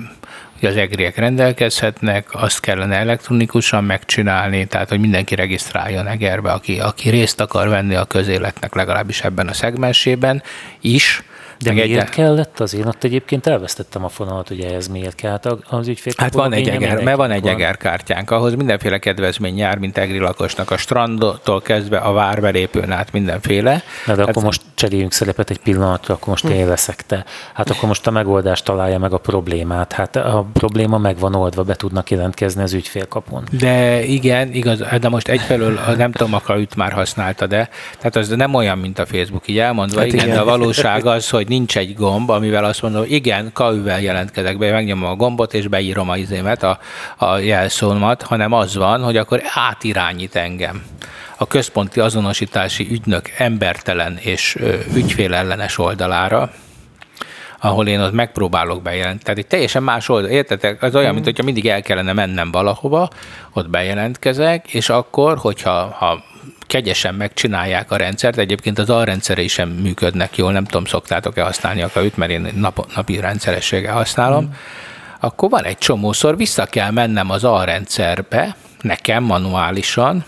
[0.57, 7.09] ugye az egriek rendelkezhetnek, azt kellene elektronikusan megcsinálni, tehát hogy mindenki regisztráljon egerbe, aki, aki
[7.09, 10.43] részt akar venni a közéletnek legalábbis ebben a szegmensében
[10.81, 11.23] is,
[11.59, 12.09] de meg miért egy...
[12.09, 12.73] kellett az?
[12.73, 16.13] Én ott egyébként elvesztettem a fonalat, hogy ez miért kellett az ügyfél.
[16.17, 20.71] Hát van egy, eger, mert van egy egerkártyánk, ahhoz mindenféle kedvezmény jár, mint egri lakosnak,
[20.71, 23.81] a strandtól kezdve a várbelépőn át mindenféle.
[24.05, 26.51] Na de hát, akkor most cseréljünk szerepet egy pillanatra, akkor most hm.
[26.51, 27.25] én leszek te.
[27.53, 29.93] Hát akkor most a megoldást találja meg a problémát.
[29.93, 33.43] Hát a probléma meg van oldva, be tudnak jelentkezni az ügyfélkapon.
[33.59, 38.27] De igen, igaz, de most egyfelől nem tudom, akkor üt már használta, de tehát az
[38.27, 41.46] nem olyan, mint a Facebook, így elmondva, hát igen, igen, de a valóság az, hogy
[41.47, 45.53] hogy nincs egy gomb, amivel azt mondom, hogy igen, KÜ-vel jelentkezek be, megnyomom a gombot,
[45.53, 46.79] és beírom a izémet, a,
[47.17, 50.83] a jelszómat, hanem az van, hogy akkor átirányít engem
[51.37, 54.57] a központi azonosítási ügynök embertelen és
[54.93, 56.51] ügyfélellenes oldalára,
[57.59, 59.23] ahol én ott megpróbálok bejelenteni.
[59.23, 60.83] Tehát egy teljesen más oldal, értetek?
[60.83, 63.09] Az olyan, mint hogyha mindig el kellene mennem valahova,
[63.53, 66.23] ott bejelentkezek, és akkor, hogyha ha
[66.67, 71.81] kegyesen megcsinálják a rendszert, egyébként az alrendszere is sem működnek jól, nem tudom, szoktátok-e használni
[71.81, 74.51] a kajüt, mert én nap, napi rendszerességgel használom, mm.
[75.19, 80.25] akkor van egy csomószor, vissza kell mennem az alrendszerbe, nekem manuálisan,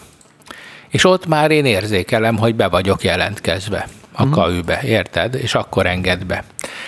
[0.89, 4.31] és ott már én érzékelem, hogy be vagyok jelentkezve a mm.
[4.31, 5.35] KÜ-be, érted?
[5.35, 6.43] És akkor enged be.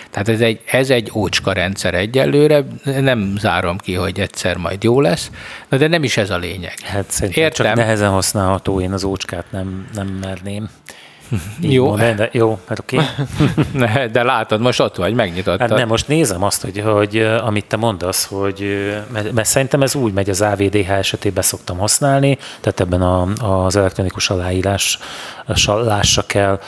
[0.09, 5.01] Tehát ez egy, ez egy ócska rendszer egyelőre, nem zárom ki, hogy egyszer majd jó
[5.01, 5.31] lesz,
[5.69, 6.73] de nem is ez a lényeg.
[6.83, 7.65] Hát szerintem Értem.
[7.65, 10.69] csak nehezen használható, én az ócskát nem, nem merném.
[11.59, 11.95] jó.
[11.95, 12.97] de, de, jó, hát oké.
[13.75, 14.07] Okay.
[14.07, 15.69] de látod, most ott vagy, megnyitottad.
[15.69, 19.95] Hát nem, most nézem azt, hogy, hogy amit te mondasz, hogy, mert, mert szerintem ez
[19.95, 23.27] úgy megy, az AVDH esetében szoktam használni, tehát ebben a,
[23.65, 24.99] az elektronikus aláírás
[25.65, 26.59] lássa kell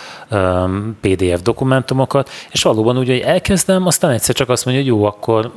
[1.02, 5.52] PDF dokumentumokat, és valóban úgy, hogy elkezdem, aztán egyszer csak azt mondja, hogy jó, akkor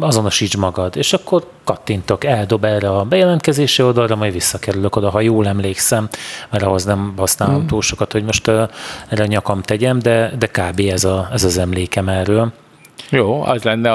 [0.00, 5.46] azonosíts magad, és akkor kattintok, eldob erre a bejelentkezési oldalra, majd visszakerülök oda, ha jól
[5.46, 6.08] emlékszem,
[6.50, 7.66] mert ahhoz nem használom mm.
[7.66, 8.48] túl sokat, hogy most
[9.08, 10.80] erre nyakam tegyem, de, de kb.
[10.80, 12.52] Ez, a, ez az emlékem erről.
[13.10, 13.90] Jó, az lenne,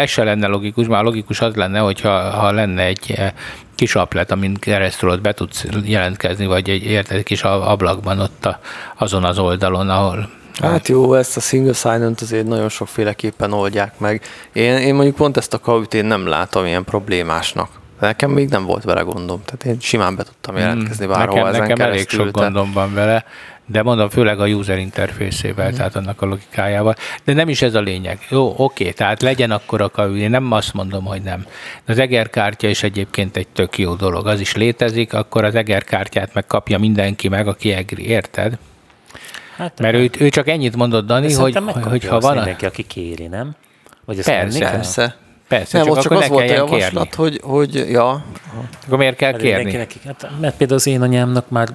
[0.00, 3.32] ez se lenne logikus, már logikus az lenne, hogyha ha lenne egy eh,
[3.74, 8.46] kis aplet, amin keresztül ott be tudsz jelentkezni, vagy egy, érted, egy kis ablakban ott
[8.46, 8.60] a,
[8.98, 10.28] azon az oldalon, ahol
[10.60, 14.22] Hát jó, ezt a single sign azért nagyon sokféleképpen oldják meg.
[14.52, 17.68] Én, én mondjuk pont ezt a kaut én nem látom ilyen problémásnak.
[18.00, 21.46] Nekem még nem volt vele gondom, tehát én simán be tudtam hmm, jelentkezni bárhol nekem,
[21.46, 23.24] ezen nekem elég sok gondom van vele,
[23.70, 25.74] de mondom, főleg a user interfészével, mm.
[25.74, 26.94] tehát annak a logikájával.
[27.24, 28.18] De nem is ez a lényeg.
[28.28, 31.46] Jó, oké, tehát legyen akkor a KU, én nem azt mondom, hogy nem.
[31.84, 34.26] De az egerkártya is egyébként egy tök jó dolog.
[34.26, 38.58] Az is létezik, akkor az egerkártyát megkapja mindenki meg, aki egri, érted?
[39.56, 42.34] Hát, Mert ő, ő csak ennyit mondott, Dani, hogy, hogy ha van...
[42.34, 43.54] Mindenki, aki kéri, nem?
[44.04, 45.16] Vagy ezt persze, persze.
[45.48, 47.08] Persze, nem, csak, ott csak az volt a javaslat, kérni.
[47.16, 48.24] hogy, hogy ja.
[48.86, 49.72] Akkor miért kell kérni?
[49.72, 51.68] Neki, hát, mert például az én anyámnak már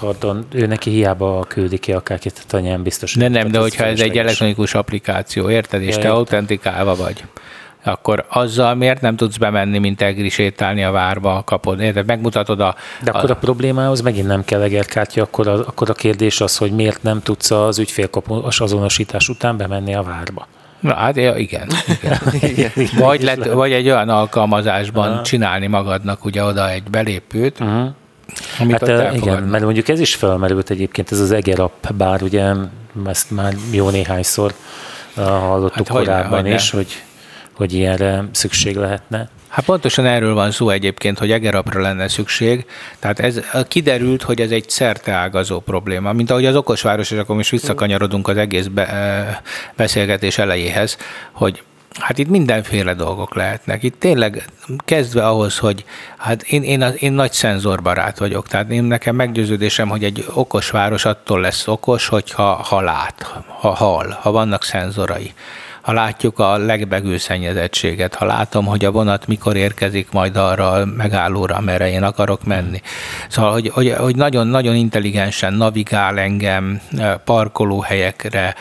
[0.00, 3.14] pardon, ő neki hiába küldi ki akárkit, a anyám biztos.
[3.14, 7.24] De nem, de hogyha ez egy elektronikus applikáció, érted, és ja, te autentikálva vagy,
[7.84, 12.74] akkor azzal miért nem tudsz bemenni, mint egri sétálni a várba, kapod, érted, megmutatod a...
[13.02, 16.56] De akkor a, a problémához megint nem kell egerkártya, akkor a, akkor a kérdés az,
[16.56, 20.46] hogy miért nem tudsz az ügyfélkapos azonosítás után bemenni a várba.
[20.80, 21.68] Na, hát ja, igen.
[22.40, 22.70] igen.
[22.98, 25.24] vagy, lett, vagy egy olyan alkalmazásban uh-huh.
[25.24, 27.88] csinálni magadnak ugye oda egy belépőt, uh-huh.
[28.58, 32.52] Amit hát igen, mert mondjuk ez is felmerült egyébként, ez az Eger app, bár ugye
[33.06, 34.54] ezt már jó néhányszor
[35.14, 37.02] hallottuk hát korábban hogyne, is, hogy,
[37.52, 39.28] hogy ilyenre szükség lehetne.
[39.48, 42.66] Hát pontosan erről van szó egyébként, hogy egerapra lenne szükség.
[42.98, 46.12] Tehát ez kiderült, hogy ez egy szerteágazó probléma.
[46.12, 49.42] Mint ahogy az okosváros, és akkor most visszakanyarodunk az egész be,
[49.76, 50.96] beszélgetés elejéhez,
[51.32, 51.62] hogy
[51.98, 53.82] Hát itt mindenféle dolgok lehetnek.
[53.82, 54.44] Itt tényleg
[54.84, 55.84] kezdve ahhoz, hogy
[56.16, 61.04] hát én, én, én nagy szenzorbarát vagyok, tehát én nekem meggyőződésem, hogy egy okos város
[61.04, 65.34] attól lesz okos, hogyha ha lát, ha hall, ha vannak szenzorai
[65.88, 66.58] ha látjuk a
[67.16, 72.44] szennyezettséget, ha látom, hogy a vonat mikor érkezik majd arra a megállóra, amerre én akarok
[72.44, 72.82] menni.
[73.28, 76.80] Szóval, hogy, hogy, hogy nagyon, nagyon intelligensen navigál engem
[77.24, 78.54] parkolóhelyekre,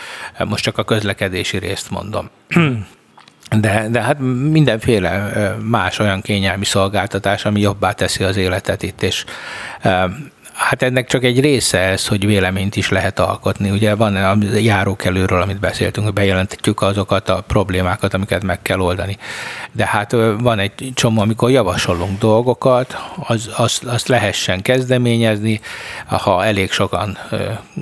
[0.45, 2.29] most csak a közlekedési részt mondom.
[3.49, 4.19] De, de hát
[4.49, 5.31] mindenféle
[5.63, 9.25] más olyan kényelmi szolgáltatás, ami jobbá teszi az életet itt, és
[10.57, 13.69] Hát ennek csak egy része ez, hogy véleményt is lehet alkotni.
[13.69, 19.17] Ugye van a járókelőről, amit beszéltünk, hogy bejelentetjük azokat a problémákat, amiket meg kell oldani.
[19.71, 25.61] De hát van egy csomó, amikor javasolunk dolgokat, az, azt, azt lehessen kezdeményezni,
[26.05, 27.17] ha elég sokan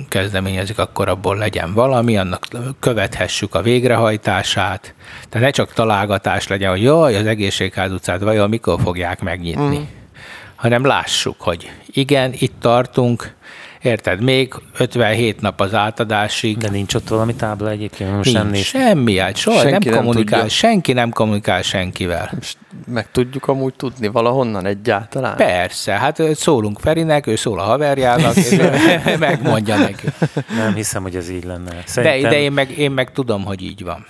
[0.08, 2.46] kezdeményezik, akkor abból legyen valami, annak
[2.80, 4.94] követhessük a végrehajtását.
[5.28, 9.78] Tehát ne csak találgatás legyen, hogy jaj, az egészségház utcát vajon mikor fogják megnyitni.
[9.78, 9.95] Mm
[10.56, 13.34] hanem lássuk, hogy igen, itt tartunk,
[13.86, 14.22] Érted?
[14.22, 16.56] Még 57 nap az átadásig.
[16.56, 18.16] De nincs ott valami tábla egyébként?
[18.16, 18.64] Most nincs, nem néz...
[18.64, 22.30] semmi, hát soha senki nem, kommunikál, nem senki nem kommunikál senkivel.
[22.34, 25.36] Most meg tudjuk amúgy tudni valahonnan egyáltalán?
[25.36, 28.60] Persze, hát szólunk Ferinek, ő szól a haverjának, és
[29.18, 30.06] megmondja neki.
[30.56, 31.82] Nem hiszem, hogy ez így lenne.
[31.84, 32.22] Szerintem...
[32.22, 34.06] De, de én, meg, én meg tudom, hogy így van.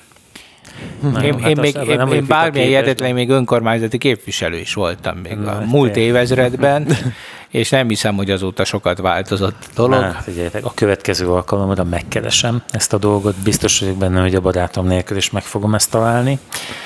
[1.05, 5.51] Én, hát én, még, én, én bármilyen hihetetlen, még önkormányzati képviselő is voltam még Na,
[5.51, 6.87] a múlt évezredben,
[7.51, 10.01] és nem hiszem, hogy azóta sokat változott a dolog.
[10.01, 14.87] Na, figyeljetek, a következő alkalomra megkeresem ezt a dolgot, biztos vagyok benne, hogy a barátom
[14.87, 16.39] nélkül is meg fogom ezt találni.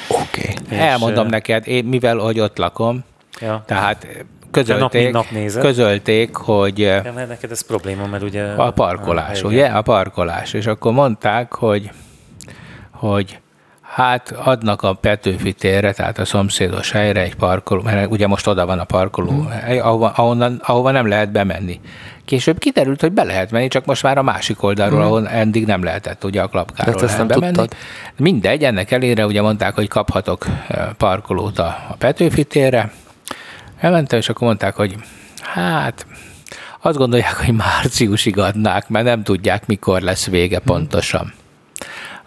[0.08, 0.54] Oké.
[0.64, 0.78] Okay.
[0.78, 3.04] Elmondom uh, neked, én, mivel hogy ott lakom,
[3.40, 3.62] ja.
[3.66, 4.06] tehát
[4.50, 6.78] közölték, nap, nap közölték, hogy...
[6.78, 8.44] Ja, mert neked ez probléma, mert ugye...
[8.44, 9.66] A parkolás, a ugye?
[9.66, 10.52] A parkolás.
[10.52, 11.90] És akkor mondták, hogy,
[12.90, 13.38] hogy
[13.94, 18.66] Hát adnak a Petőfi térre, tehát a szomszédos helyre egy parkoló, mert ugye most oda
[18.66, 19.48] van a parkoló, hmm.
[19.48, 21.80] hely, ahova, ahonnan, ahova nem lehet bemenni.
[22.24, 25.06] Később kiderült, hogy be lehet menni, csak most már a másik oldalról, hmm.
[25.06, 27.56] ahol eddig nem lehetett ugye a klapkáról lehet bemenni.
[27.56, 27.76] Tudtad.
[28.16, 30.46] Mindegy, ennek elére ugye mondták, hogy kaphatok
[30.96, 32.92] parkolót a, a Petőfi térre.
[33.80, 34.96] Elmentem, és akkor mondták, hogy
[35.40, 36.06] hát
[36.80, 41.32] azt gondolják, hogy márciusig adnák, mert nem tudják, mikor lesz vége hmm.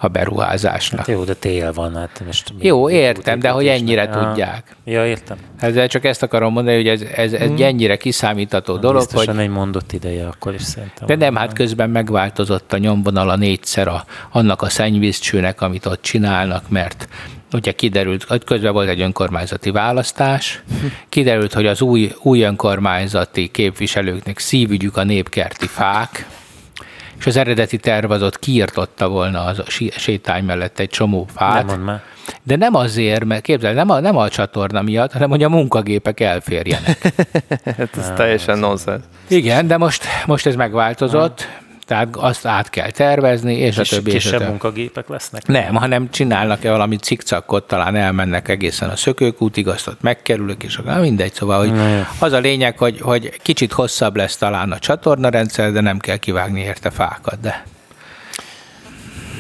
[0.04, 1.00] A beruházásnak.
[1.00, 1.96] Hát jó, de tél van.
[1.96, 4.10] Hát most jó, értem, de hogy ennyire ja.
[4.10, 4.76] tudják.
[4.86, 5.38] Ja, értem.
[5.60, 7.62] Ezzel csak ezt akarom mondani, hogy ez, ez, ez hmm.
[7.62, 8.98] ennyire kiszámítható dolog.
[8.98, 9.44] Biztosan hogy...
[9.44, 11.08] egy mondott ideje akkor is szerintem.
[11.08, 16.70] De nem, hát közben megváltozott a nyomvonala négyszer a, annak a szennyvízcsőnek, amit ott csinálnak,
[16.70, 17.08] mert
[17.52, 20.64] ugye kiderült, hogy közben volt egy önkormányzati választás,
[21.10, 26.28] kiderült, hogy az új, új önkormányzati képviselőknek szívügyük a népkerti fák,
[27.20, 29.66] és az eredeti terv az ott kiirtotta volna az a
[29.98, 31.66] sétány mellett egy csomó fát.
[31.66, 32.02] Nem már.
[32.44, 36.20] De nem azért, mert képzel, nem a, nem a csatorna miatt, hanem hogy a munkagépek
[36.20, 37.14] elférjenek.
[37.78, 39.04] hát ez teljesen nonsens.
[39.28, 41.48] Igen, de most, most ez megváltozott,
[41.86, 44.12] tehát azt át kell tervezni, és, és a többi.
[44.12, 45.48] Kisebb és munkagépek lesznek?
[45.48, 51.00] Nem, hanem csinálnak-e valami cikcakot, talán elmennek egészen a szökőkútig, azt ott megkerülök, és akkor
[51.00, 51.34] mindegy.
[51.34, 51.80] Szóval, hogy
[52.20, 56.62] az a lényeg, hogy, hogy kicsit hosszabb lesz talán a csatornarendszer, de nem kell kivágni
[56.62, 57.64] érte fákat, de...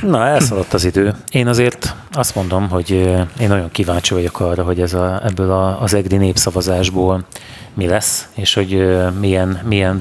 [0.07, 1.13] Na, elszaladt az idő.
[1.29, 2.89] Én azért azt mondom, hogy
[3.39, 7.25] én nagyon kíváncsi vagyok arra, hogy ez a, ebből a, az EGRI népszavazásból
[7.73, 9.95] mi lesz, és hogy milyen, milyen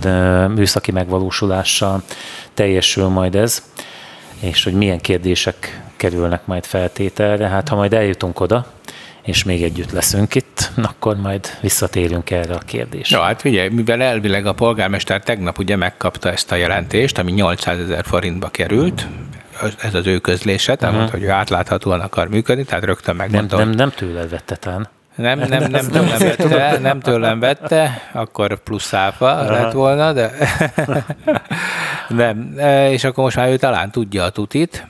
[0.54, 2.02] műszaki megvalósulással
[2.54, 3.62] teljesül majd ez,
[4.40, 7.48] és hogy milyen kérdések kerülnek majd feltételre.
[7.48, 8.66] Hát ha majd eljutunk oda,
[9.22, 13.16] és még együtt leszünk itt, akkor majd visszatérünk erre a kérdésre.
[13.16, 17.78] Ja, hát figyelj, mivel elvileg a polgármester tegnap ugye megkapta ezt a jelentést, ami 800
[17.78, 19.06] ezer forintba került,
[19.82, 21.10] ez az ő közlése, tehát uh-huh.
[21.10, 23.56] hogy ő átláthatóan akar működni, tehát rögtön megmondta.
[23.56, 24.88] Nem, nem, nem tőled vette talán.
[25.14, 30.30] Nem, nem, nem tőlem vette, nem tőlem vette, akkor plusz áfa lett volna, de
[32.08, 32.54] nem.
[32.56, 34.86] E, és akkor most már ő talán tudja a tutit,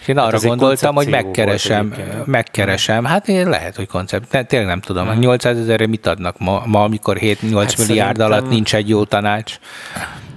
[0.00, 1.94] és én hát arra gondoltam, hogy megkeresem,
[2.24, 3.04] megkeresem.
[3.04, 4.46] Hát én lehet, hogy koncept.
[4.46, 5.08] Tényleg nem tudom.
[5.08, 5.18] Hmm.
[5.18, 8.26] 800 ezerre mit adnak ma, ma amikor 7-8 hát milliárd szerintem...
[8.26, 9.58] alatt nincs egy jó tanács?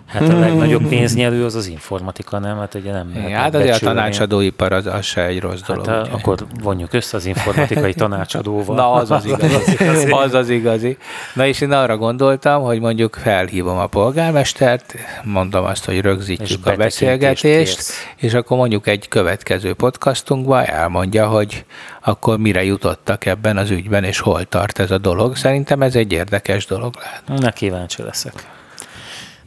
[0.10, 2.58] Hát a legnagyobb pénznyelő az az informatika, nem?
[2.58, 5.88] Hát ugye nem ja, hát azért a tanácsadóipar az, az se egy rossz dolog.
[5.88, 8.76] Hát a, akkor vonjuk össze az informatikai tanácsadóval.
[8.76, 10.12] Na, az az igazi.
[10.12, 10.98] az az igazi.
[11.34, 16.76] Na és én arra gondoltam, hogy mondjuk felhívom a polgármestert, mondom azt, hogy rögzítjük a
[16.76, 17.94] beszélgetést, kérsz.
[18.16, 21.66] és akkor mondjuk egy következő podcastunkban elmondja, hogy
[22.02, 25.36] akkor mire jutottak ebben az ügyben, és hol tart ez a dolog.
[25.36, 27.42] Szerintem ez egy érdekes dolog lehet.
[27.42, 28.58] Na, kíváncsi leszek.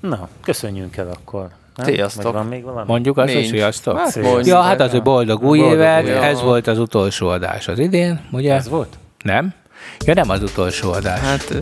[0.02, 1.48] Na, köszönjünk el akkor.
[1.76, 1.86] Nem?
[1.86, 2.32] Sziasztok.
[2.32, 2.84] van még valami?
[2.86, 3.98] Mondjuk azt, hogy sziasztok.
[3.98, 7.68] Hát, ja, hát az, hogy boldog új boldog évet, új ez volt az utolsó adás
[7.68, 8.54] az idén, ugye?
[8.54, 8.98] Ez volt?
[9.24, 9.54] Nem?
[10.06, 11.20] Ja, nem az utolsó adás.
[11.20, 11.54] Hát,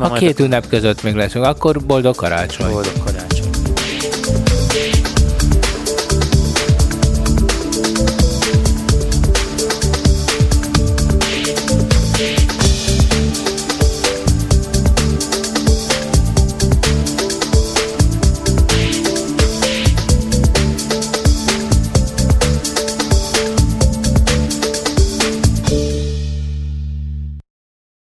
[0.00, 2.70] a két ünnep között még leszünk, akkor boldog karácsony.
[2.70, 3.33] Boldog karácsony.